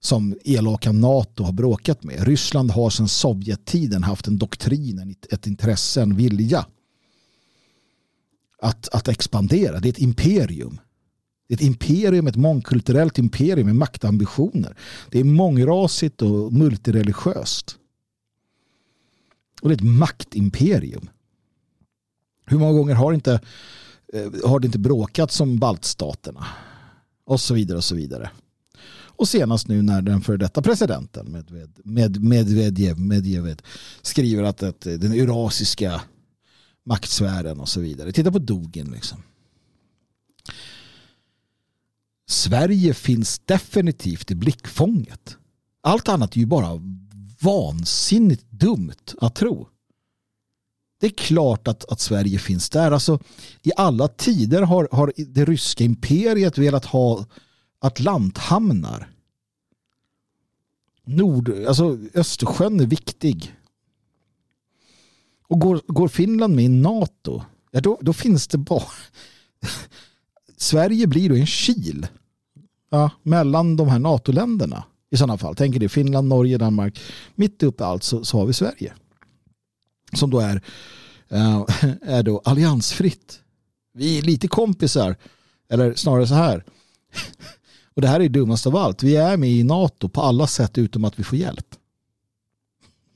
[0.00, 2.26] som elaka NATO har bråkat med.
[2.26, 6.66] Ryssland har sedan Sovjettiden haft en doktrin, ett intresse, en vilja
[8.62, 9.80] att, att expandera.
[9.80, 10.80] Det är ett imperium.
[11.48, 14.76] Det är ett imperium, ett mångkulturellt imperium med maktambitioner.
[15.10, 17.76] Det är mångrasigt och multireligiöst.
[19.62, 21.08] Och det är ett maktimperium.
[22.46, 23.40] Hur många gånger har, inte,
[24.12, 26.46] eh, har det inte bråkat som baltstaterna?
[27.24, 28.30] Och så vidare och så vidare.
[29.18, 33.58] Och senast nu när den före detta presidenten Medved, med, Medvedev, Medvedev
[34.02, 36.00] skriver att, att den eurasiska
[36.84, 38.12] maktsfären och så vidare.
[38.12, 39.22] Titta på dogen liksom.
[42.28, 45.36] Sverige finns definitivt i blickfånget.
[45.80, 46.80] Allt annat är ju bara
[47.40, 49.68] vansinnigt dumt att tro.
[51.00, 52.92] Det är klart att, att Sverige finns där.
[52.92, 53.20] Alltså,
[53.62, 57.26] I alla tider har, har det ryska imperiet velat ha
[57.78, 59.08] Atlanthamnar.
[61.04, 63.54] Nord, alltså Östersjön är viktig.
[65.48, 68.84] Och går, går Finland med i NATO, ja då, då finns det bara...
[70.56, 72.06] Sverige blir då en kil
[72.90, 75.56] ja, mellan de här NATO-länderna i sådana fall.
[75.56, 77.00] Tänker det Finland, Norge, Danmark.
[77.34, 78.92] Mitt uppe allt så, så har vi Sverige.
[80.12, 80.62] Som då är,
[81.28, 81.64] äh,
[82.02, 83.40] är då alliansfritt.
[83.92, 85.16] Vi är lite kompisar.
[85.68, 86.64] Eller snarare så här.
[87.98, 89.02] Och det här är dummast av allt.
[89.02, 91.74] Vi är med i NATO på alla sätt utom att vi får hjälp.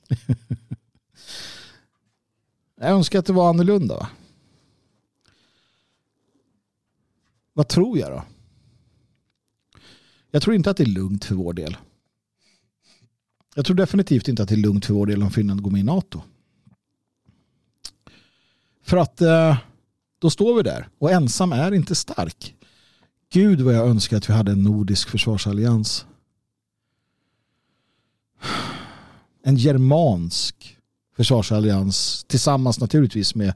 [2.81, 3.95] Jag önskar att det var annorlunda.
[3.95, 4.09] Va?
[7.53, 8.25] Vad tror jag då?
[10.31, 11.77] Jag tror inte att det är lugnt för vår del.
[13.55, 15.81] Jag tror definitivt inte att det är lugnt för vår del om Finland går med
[15.81, 16.23] i NATO.
[18.83, 19.59] För att eh,
[20.19, 22.55] då står vi där och ensam är inte stark.
[23.33, 26.07] Gud vad jag önskar att vi hade en nordisk försvarsallians.
[29.43, 30.79] En germansk
[31.17, 33.55] försvarsallians tillsammans naturligtvis med,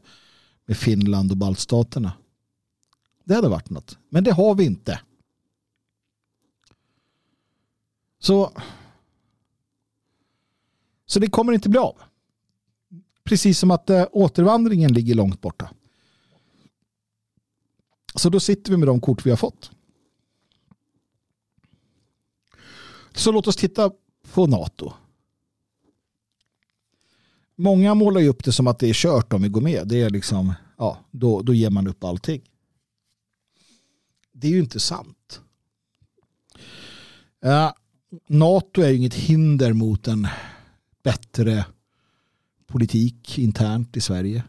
[0.66, 2.12] med Finland och baltstaterna.
[3.24, 3.98] Det hade varit något.
[4.08, 5.00] Men det har vi inte.
[8.18, 8.52] Så,
[11.06, 11.96] så det kommer inte bli av.
[13.24, 15.70] Precis som att eh, återvandringen ligger långt borta.
[18.16, 19.70] Så då sitter vi med de kort vi har fått.
[23.14, 23.90] Så låt oss titta
[24.32, 24.92] på NATO.
[27.56, 29.88] Många målar ju upp det som att det är kört om vi går med.
[29.88, 32.42] Det är liksom, ja, då, då ger man upp allting.
[34.32, 35.40] Det är ju inte sant.
[37.44, 37.72] Uh,
[38.26, 40.28] NATO är ju inget hinder mot en
[41.02, 41.64] bättre
[42.66, 44.44] politik internt i Sverige.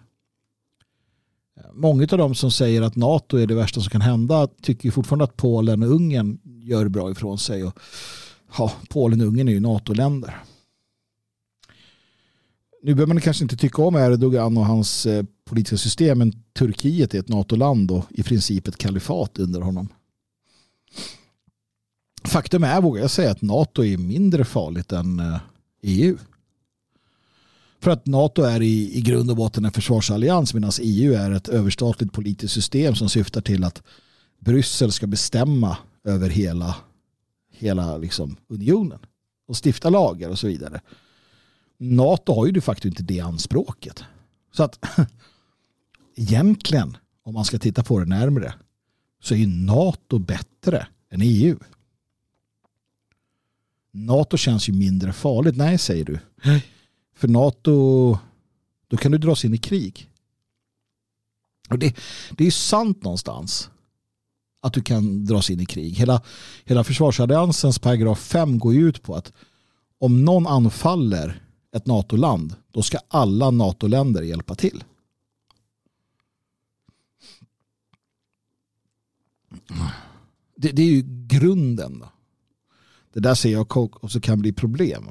[1.74, 5.24] Många av de som säger att NATO är det värsta som kan hända tycker fortfarande
[5.26, 7.64] att Polen och Ungern gör bra ifrån sig.
[7.64, 7.80] Och,
[8.58, 10.44] ja, Polen och Ungern är ju NATO-länder.
[12.84, 17.14] Nu behöver man kanske inte tycka om Erdogan och hans eh, politiska system men Turkiet
[17.14, 19.88] är ett NATO-land och i princip ett kalifat under honom.
[22.24, 25.40] Faktum är, vågar jag säga, att NATO är mindre farligt än eh,
[25.82, 26.18] EU.
[27.80, 31.48] För att NATO är i, i grund och botten en försvarsallians medan EU är ett
[31.48, 33.84] överstatligt politiskt system som syftar till att
[34.40, 36.76] Bryssel ska bestämma över hela,
[37.52, 39.00] hela liksom unionen
[39.48, 40.82] och stifta lagar och så vidare.
[41.78, 44.04] NATO har ju de facto inte det anspråket.
[44.52, 44.86] Så att
[46.16, 48.54] egentligen, om man ska titta på det närmre,
[49.22, 51.60] så är ju NATO bättre än EU.
[53.92, 55.58] NATO känns ju mindre farligt.
[55.58, 56.20] Nej, säger du.
[57.18, 58.18] För NATO,
[58.88, 60.10] då kan du dras in i krig.
[61.70, 61.98] Och det,
[62.32, 63.70] det är sant någonstans
[64.62, 65.94] att du kan dras in i krig.
[65.94, 66.22] Hela,
[66.66, 69.34] hela försvarsalliansens paragraf 5 går ju ut på att
[70.00, 71.44] om någon anfaller
[71.76, 74.84] ett NATO-land då ska alla NATO-länder hjälpa till.
[80.56, 82.00] Det, det är ju grunden.
[82.00, 82.10] Då.
[83.14, 85.06] Det där ser jag också kan bli problem.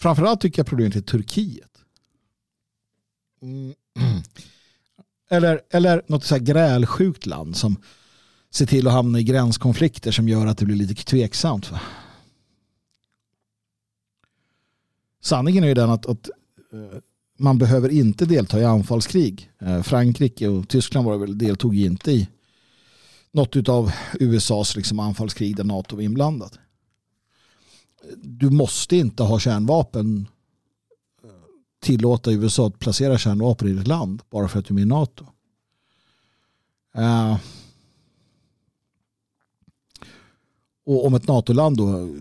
[0.00, 1.70] Framförallt tycker jag problemet är Turkiet.
[3.42, 3.74] Mm.
[5.30, 7.82] Eller, eller något så här grälsjukt land som
[8.50, 11.70] ser till att hamna i gränskonflikter som gör att det blir lite tveksamt.
[11.70, 11.80] Va?
[15.20, 16.30] Sanningen är ju den att, att
[16.72, 16.98] eh,
[17.38, 19.50] man behöver inte delta i anfallskrig.
[19.58, 22.28] Eh, Frankrike och Tyskland var väl, deltog inte i
[23.32, 26.58] något av USAs liksom anfallskrig där NATO var inblandat.
[28.16, 30.28] Du måste inte ha kärnvapen
[31.80, 34.86] tillåta USA att placera kärnvapen i ditt land bara för att du är med i
[34.86, 35.26] NATO.
[36.98, 37.36] Uh,
[40.86, 42.14] och om ett NATO-land då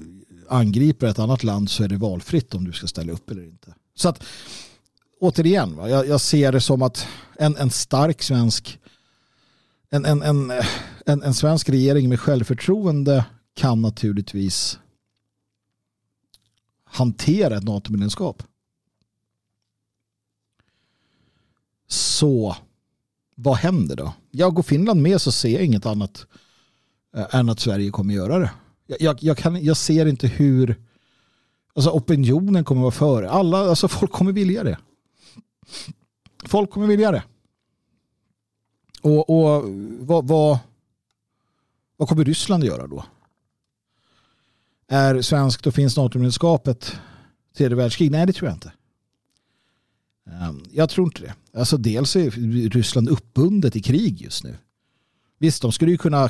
[0.50, 3.74] angriper ett annat land så är det valfritt om du ska ställa upp eller inte.
[3.96, 4.24] Så att
[5.20, 7.08] återigen, va, jag, jag ser det som att
[7.38, 8.80] en, en stark svensk
[9.90, 10.52] en, en, en,
[11.06, 14.80] en, en svensk regering med självförtroende kan naturligtvis
[16.90, 18.44] hantera ett NATO-medlemskap.
[21.88, 22.56] Så
[23.36, 24.14] vad händer då?
[24.32, 26.26] Jag går Finland med så ser jag inget annat
[27.16, 28.52] eh, än att Sverige kommer göra det.
[28.88, 30.76] Jag, jag, jag, kan, jag ser inte hur
[31.74, 33.24] alltså opinionen kommer vara för.
[33.24, 34.78] Alla, alltså folk kommer vilja det.
[36.46, 37.24] Folk kommer vilja det.
[39.02, 39.64] Och, och
[40.00, 40.60] vad, vad,
[41.98, 43.06] vad kommer Ryssland göra då?
[44.92, 46.96] Är svenskt och finskt NATO-medlemskapet
[47.58, 48.12] tredje världskrig?
[48.12, 48.72] Nej, det tror jag inte.
[50.32, 51.60] Ehm, jag tror inte det.
[51.60, 52.32] Alltså dels är
[52.70, 54.58] Ryssland uppbundet i krig just nu.
[55.40, 56.30] Visst, de skulle ju kunna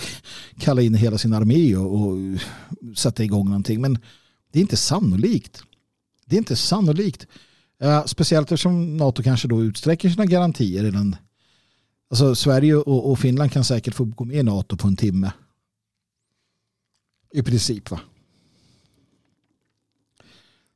[0.57, 2.17] kalla in hela sin armé och, och
[2.97, 3.97] sätta igång någonting, men
[4.51, 5.63] det är inte sannolikt.
[6.25, 7.27] Det är inte sannolikt.
[7.83, 11.15] Uh, speciellt eftersom NATO kanske då utsträcker sina garantier redan.
[12.09, 15.31] Alltså Sverige och, och, Finland kan säkert få gå med i NATO på en timme.
[17.33, 17.99] I princip va.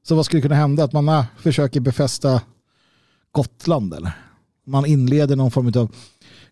[0.04, 0.84] Så vad skulle kunna hända?
[0.84, 2.42] Att man ah, försöker befästa
[3.32, 4.12] Gotland eller?
[4.66, 5.96] Man inleder någon form av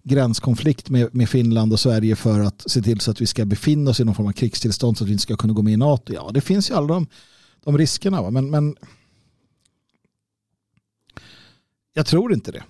[0.04, 3.92] gränskonflikt med, med Finland och Sverige för att se till så att vi ska befinna
[3.92, 5.78] oss i någon form av krigstillstånd så att vi inte ska kunna gå med i
[5.78, 6.14] NATO.
[6.14, 7.08] Ja, det finns ju alla de,
[7.64, 8.22] de riskerna.
[8.22, 8.32] Va?
[8.32, 8.76] Men, men
[11.94, 12.64] jag tror inte det.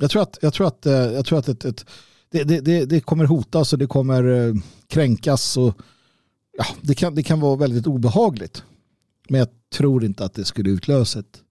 [0.00, 1.86] Jag tror att, jag tror att, eh, jag tror att ett, ett,
[2.30, 4.54] det, det, det, kommer hotas och det kommer eh,
[4.86, 5.56] kränkas.
[5.56, 5.74] Och,
[6.58, 8.62] ja, det, kan, det kan vara väldigt obehagligt.
[9.30, 11.42] Men jag tror inte att det skulle utlösa ett,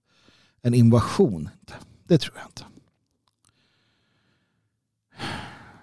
[0.62, 1.48] en invasion.
[2.06, 2.64] Det tror jag inte.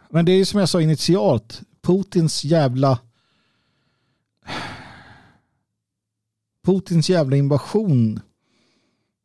[0.10, 1.62] Men det är ju som jag sa initialt.
[1.82, 3.00] Putins jävla
[6.66, 8.20] Putins jävla invasion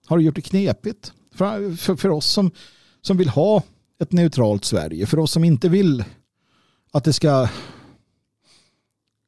[0.07, 1.13] har gjort det knepigt.
[1.35, 2.51] För, för, för, oss som,
[3.01, 3.63] som vill ha
[3.99, 5.07] ett neutralt Sverige.
[5.07, 6.05] För oss som inte vill
[6.91, 7.49] att det ska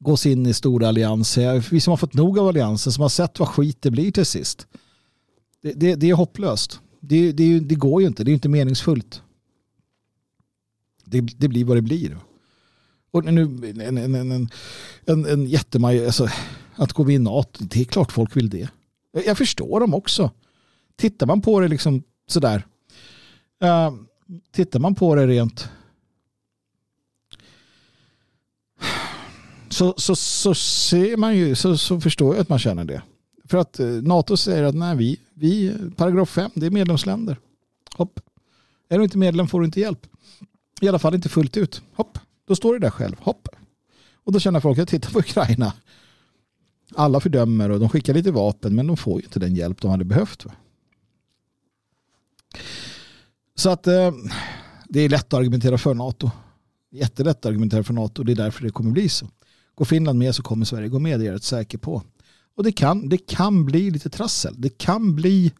[0.01, 1.69] gås in i stora allianser.
[1.71, 4.27] Vi som har fått nog av alliansen, som har sett vad skit det blir till
[4.27, 4.67] sist.
[5.63, 6.81] Det, det, det är hopplöst.
[7.01, 9.23] Det, det, det, går ju inte, det är inte meningsfullt.
[11.05, 12.19] Det, det blir vad det blir.
[13.11, 14.49] Och nu, en, en, en,
[15.07, 16.29] en, en jättemaj, alltså,
[16.75, 18.69] att gå med i NATO, det är klart folk vill det.
[19.27, 20.31] Jag förstår dem också.
[20.97, 22.67] Tittar man på det liksom sådär.
[23.65, 23.95] Uh,
[24.53, 25.69] tittar man på det rent
[29.75, 33.03] så, så, så ser man ju, så, så förstår jag att man känner det.
[33.45, 37.39] För att eh, NATO säger att nej, vi, vi paragraf 5, det är medlemsländer.
[37.97, 38.21] Hopp.
[38.89, 40.07] Är du inte medlem får du inte hjälp.
[40.81, 41.83] I alla fall inte fullt ut.
[41.95, 42.19] Hopp.
[42.47, 43.17] Då står det där själv.
[43.21, 43.49] Hopp.
[44.25, 45.73] Och då känner folk att titta på Ukraina.
[46.95, 49.91] Alla fördömer och de skickar lite vapen men de får ju inte den hjälp de
[49.91, 50.47] hade behövt.
[53.55, 54.13] Så att eh,
[54.89, 56.31] det är lätt att argumentera för NATO.
[56.91, 58.23] Jättelätt att argumentera för NATO.
[58.23, 59.29] Det är därför det kommer bli så.
[59.75, 61.21] Går Finland med så kommer Sverige gå med.
[61.21, 62.03] Det är jag rätt säker på.
[62.57, 64.55] Och det kan, det kan bli lite trassel.
[64.59, 65.53] Det kan bli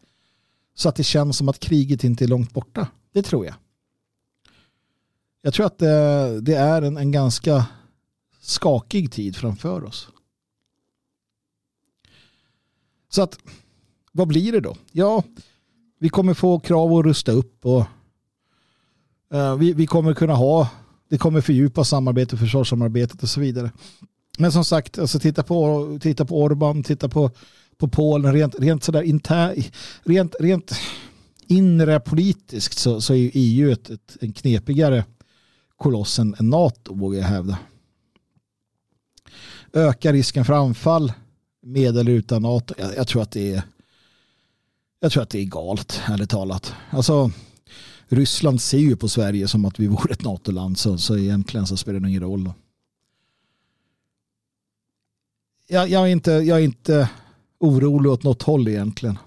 [0.75, 2.87] så att det känns som att kriget inte är långt borta.
[3.13, 3.55] Det tror jag.
[5.41, 7.65] Jag tror att det, det är en, en ganska
[8.41, 10.09] skakig tid framför oss.
[13.09, 13.39] Så att,
[14.11, 14.77] vad blir det då?
[14.91, 15.23] Ja,
[15.99, 17.85] vi kommer få krav att rusta upp och
[19.33, 20.69] uh, vi, vi kommer kunna ha,
[21.09, 23.71] det kommer fördjupa samarbetet, försvarssamarbetet och så vidare.
[24.37, 27.31] Men som sagt, alltså titta, på, titta på Orban, titta på,
[27.77, 29.63] på Polen, rent, rent, sådär inter,
[30.03, 30.71] rent, rent
[31.47, 35.05] inre politiskt så, så är EU ett, ett, en knepigare
[35.77, 37.57] koloss än, NATO vågar jag hävda.
[39.73, 41.13] Öka risken för anfall
[41.61, 42.73] med eller utan NATO?
[42.77, 43.63] Jag, jag, tror att det är
[44.99, 46.73] jag tror att det är galt, ärligt talat.
[46.89, 47.31] Alltså,
[48.07, 51.77] Ryssland ser ju på Sverige som att vi vore ett NATO-land så, så egentligen så
[51.77, 52.43] spelar det ingen roll.
[52.43, 52.53] Då
[55.67, 57.09] jag, jag, är inte, jag är inte
[57.59, 59.17] orolig åt något håll egentligen.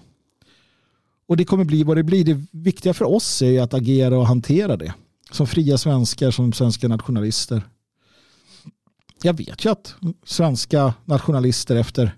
[1.27, 2.25] Och det kommer bli vad det blir.
[2.25, 4.93] Det viktiga för oss är att agera och hantera det.
[5.31, 7.61] Som fria svenskar, som svenska nationalister.
[9.21, 12.15] Jag vet ju att svenska nationalister efter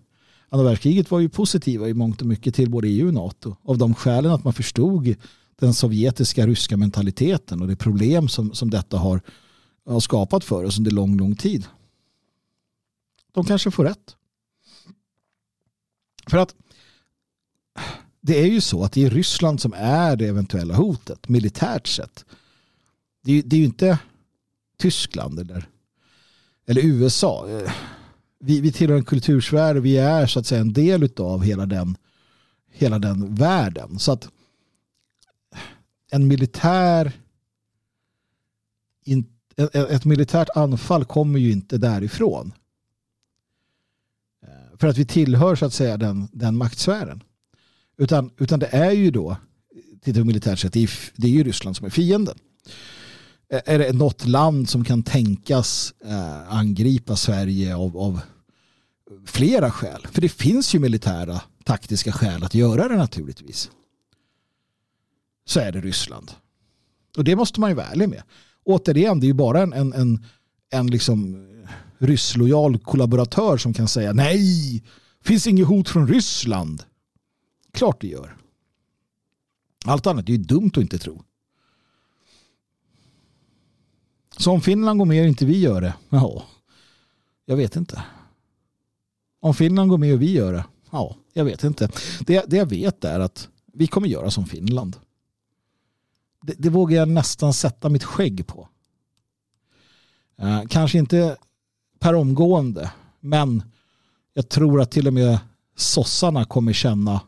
[0.49, 3.55] andra världskriget var ju positiva i mångt och mycket till både EU och NATO.
[3.63, 5.15] Av de skälen att man förstod
[5.61, 9.21] den sovjetiska ryska mentaliteten och det problem som, som detta har,
[9.85, 11.65] har skapat för oss under lång, lång tid.
[13.31, 14.15] De kanske får rätt.
[16.27, 16.55] För att
[18.21, 22.25] det är ju så att det är Ryssland som är det eventuella hotet militärt sett.
[23.23, 23.99] Det är, det är ju inte
[24.77, 25.69] Tyskland eller,
[26.65, 27.47] eller USA.
[28.39, 31.65] Vi, vi tillhör en kultursfär och vi är så att säga en del av hela
[31.65, 31.97] den,
[32.71, 33.99] hela den världen.
[33.99, 34.29] Så att
[36.11, 37.13] en militär
[39.55, 42.53] ett, e- ett militärt anfall kommer ju inte därifrån.
[44.43, 47.23] Eh, för att vi tillhör så att säga den, den maktsfären.
[47.97, 49.38] Utan, utan det är ju då,
[50.01, 52.38] tittar vi militärt sett, det är, det är ju Ryssland som är fienden.
[53.49, 58.21] Eh, är det något land som kan tänkas eh, angripa Sverige av, av
[59.25, 60.07] flera skäl?
[60.11, 63.71] För det finns ju militära taktiska skäl att göra det naturligtvis.
[65.45, 66.31] Så är det Ryssland.
[67.18, 68.23] Och det måste man ju vara ärlig med.
[68.63, 70.26] Återigen, det är ju bara en, en, en,
[70.69, 74.84] en liksom eh, rysslojal kollaboratör som kan säga nej,
[75.23, 76.84] finns inget hot från Ryssland.
[77.72, 78.38] Klart det gör.
[79.85, 81.23] Allt annat är ju dumt att inte tro.
[84.38, 86.43] Så om Finland går med och inte vi gör det, ja,
[87.45, 88.03] jag vet inte.
[89.39, 91.89] Om Finland går med och vi gör det, ja, jag vet inte.
[92.19, 94.95] Det, det jag vet är att vi kommer göra som Finland.
[96.41, 98.68] Det, det vågar jag nästan sätta mitt skägg på.
[100.38, 101.38] Eh, kanske inte
[101.99, 103.63] per omgående, men
[104.34, 105.39] jag tror att till och med
[105.76, 107.22] sossarna kommer känna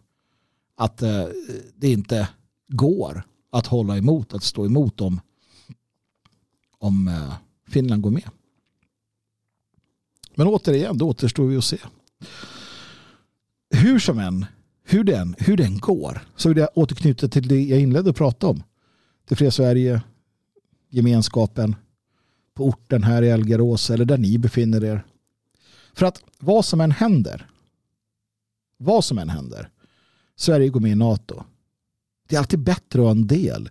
[0.76, 1.26] att eh,
[1.76, 2.30] det inte
[2.68, 5.22] går att hålla emot, att stå emot om,
[6.77, 7.34] om eh,
[7.68, 8.30] Finland går med.
[10.35, 11.77] Men återigen, det återstår vi att se.
[13.69, 14.45] Hur som än,
[14.84, 18.48] hur den, hur den går, så vill jag återknyta till det jag inledde att prata
[18.48, 18.64] om.
[19.28, 20.02] Till Fria Sverige,
[20.90, 21.76] gemenskapen,
[22.54, 25.06] på orten här i Elgarås eller där ni befinner er.
[25.94, 27.50] För att vad som än händer,
[28.78, 29.70] vad som än händer,
[30.36, 31.44] Sverige går med i NATO.
[32.28, 33.70] Det är alltid bättre att vara en del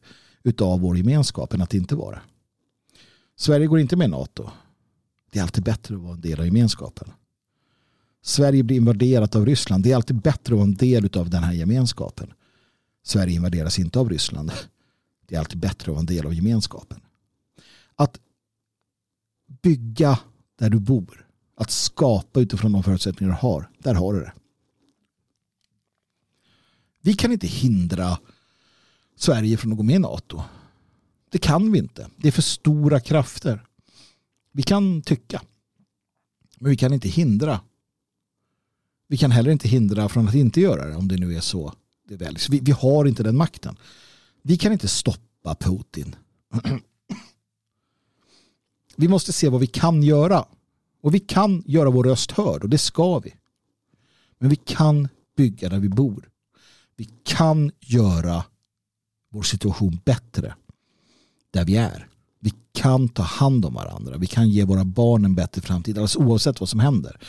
[0.60, 2.20] av vår gemenskap än att inte vara.
[3.36, 4.50] Sverige går inte med i NATO.
[5.32, 7.12] Det är alltid bättre att vara en del av gemenskapen.
[8.22, 9.84] Sverige blir invaderat av Ryssland.
[9.84, 12.32] Det är alltid bättre att vara en del av den här gemenskapen.
[13.04, 14.52] Sverige invaderas inte av Ryssland.
[15.32, 17.00] Det är alltid bättre att vara en del av gemenskapen.
[17.94, 18.20] Att
[19.62, 20.18] bygga
[20.58, 21.26] där du bor.
[21.54, 23.70] Att skapa utifrån de förutsättningar du har.
[23.78, 24.32] Där har du det.
[27.00, 28.18] Vi kan inte hindra
[29.16, 30.42] Sverige från att gå med i NATO.
[31.30, 32.10] Det kan vi inte.
[32.16, 33.66] Det är för stora krafter.
[34.50, 35.42] Vi kan tycka.
[36.58, 37.60] Men vi kan inte hindra.
[39.08, 41.74] Vi kan heller inte hindra från att inte göra det om det nu är så
[42.08, 42.48] det väljs.
[42.48, 43.76] Vi, vi har inte den makten.
[44.42, 46.16] Vi kan inte stoppa Putin.
[48.96, 50.44] Vi måste se vad vi kan göra.
[51.02, 53.34] Och vi kan göra vår röst hörd och det ska vi.
[54.38, 56.30] Men vi kan bygga där vi bor.
[56.96, 58.44] Vi kan göra
[59.30, 60.54] vår situation bättre
[61.50, 62.08] där vi är.
[62.40, 64.16] Vi kan ta hand om varandra.
[64.16, 65.98] Vi kan ge våra barn en bättre framtid.
[65.98, 67.20] Alltså oavsett vad som händer.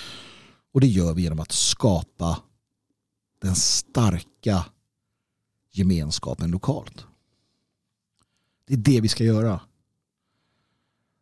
[0.74, 2.40] Och det gör vi genom att skapa
[3.42, 4.66] den starka
[5.74, 7.06] gemenskapen lokalt.
[8.66, 9.62] Det är det vi ska göra.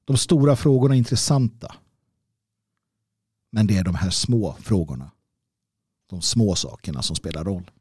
[0.06, 1.76] De stora frågorna är intressanta.
[3.50, 5.12] Men det är de här små frågorna.
[6.08, 7.72] De små sakerna som spelar roll.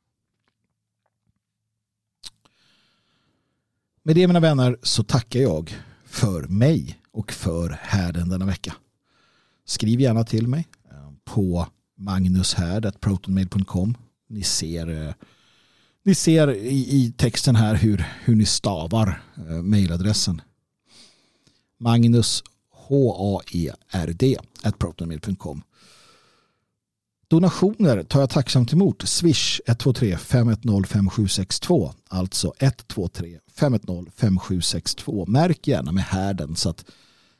[4.02, 5.74] Med det mina vänner så tackar jag
[6.04, 8.74] för mig och för härden denna vecka.
[9.64, 13.96] Skriv gärna till mig eh, på magnushärd.protonmail.com
[14.28, 15.14] Ni ser, eh,
[16.04, 20.42] ni ser i, i texten här hur, hur ni stavar eh, mejladressen.
[21.78, 25.62] Magnus H-A-E-R-D at protonmail.com
[27.28, 29.02] Donationer tar jag tacksamt emot.
[29.08, 31.92] Swish 123 510 5762.
[32.08, 35.26] Alltså 123 510 5762.
[35.26, 36.84] Märk gärna med härden så att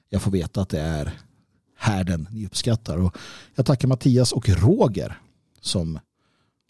[0.08, 1.20] jag får veta att det är
[1.76, 2.98] härden ni uppskattar.
[2.98, 3.16] Och
[3.54, 5.18] jag tackar Mattias och Roger
[5.60, 5.98] som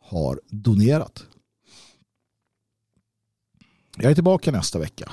[0.00, 1.24] har donerat.
[3.96, 5.12] Jag är tillbaka nästa vecka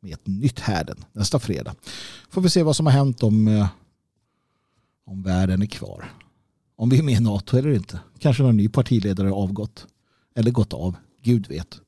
[0.00, 1.74] med ett nytt härden nästa fredag.
[2.30, 3.68] Får vi se vad som har hänt om, eh,
[5.06, 6.12] om världen är kvar.
[6.76, 8.00] Om vi är med i NATO eller inte.
[8.18, 9.86] Kanske någon ny partiledare har avgått.
[10.34, 10.96] Eller gått av.
[11.22, 11.80] Gud vet.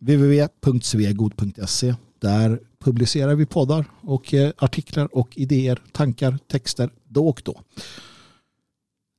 [0.00, 7.62] www.svegot.se Där publicerar vi poddar och eh, artiklar och idéer, tankar, texter då och då.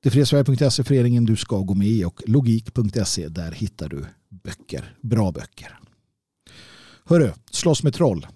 [0.04, 5.80] Detfriasverige.se föreningen du ska gå med i och logik.se där hittar du böcker, bra böcker.
[7.06, 8.28] Hörru, slåss med troll,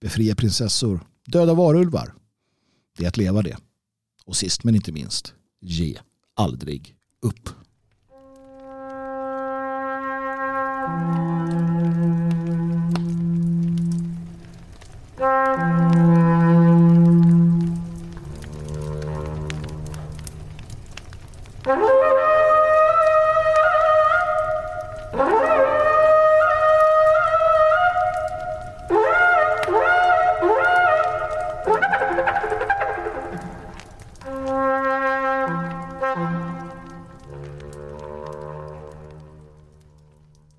[0.00, 2.14] befria prinsessor, döda varulvar.
[2.98, 3.56] Det är att leva det.
[4.24, 5.98] Och sist men inte minst, ge
[6.34, 7.48] aldrig upp.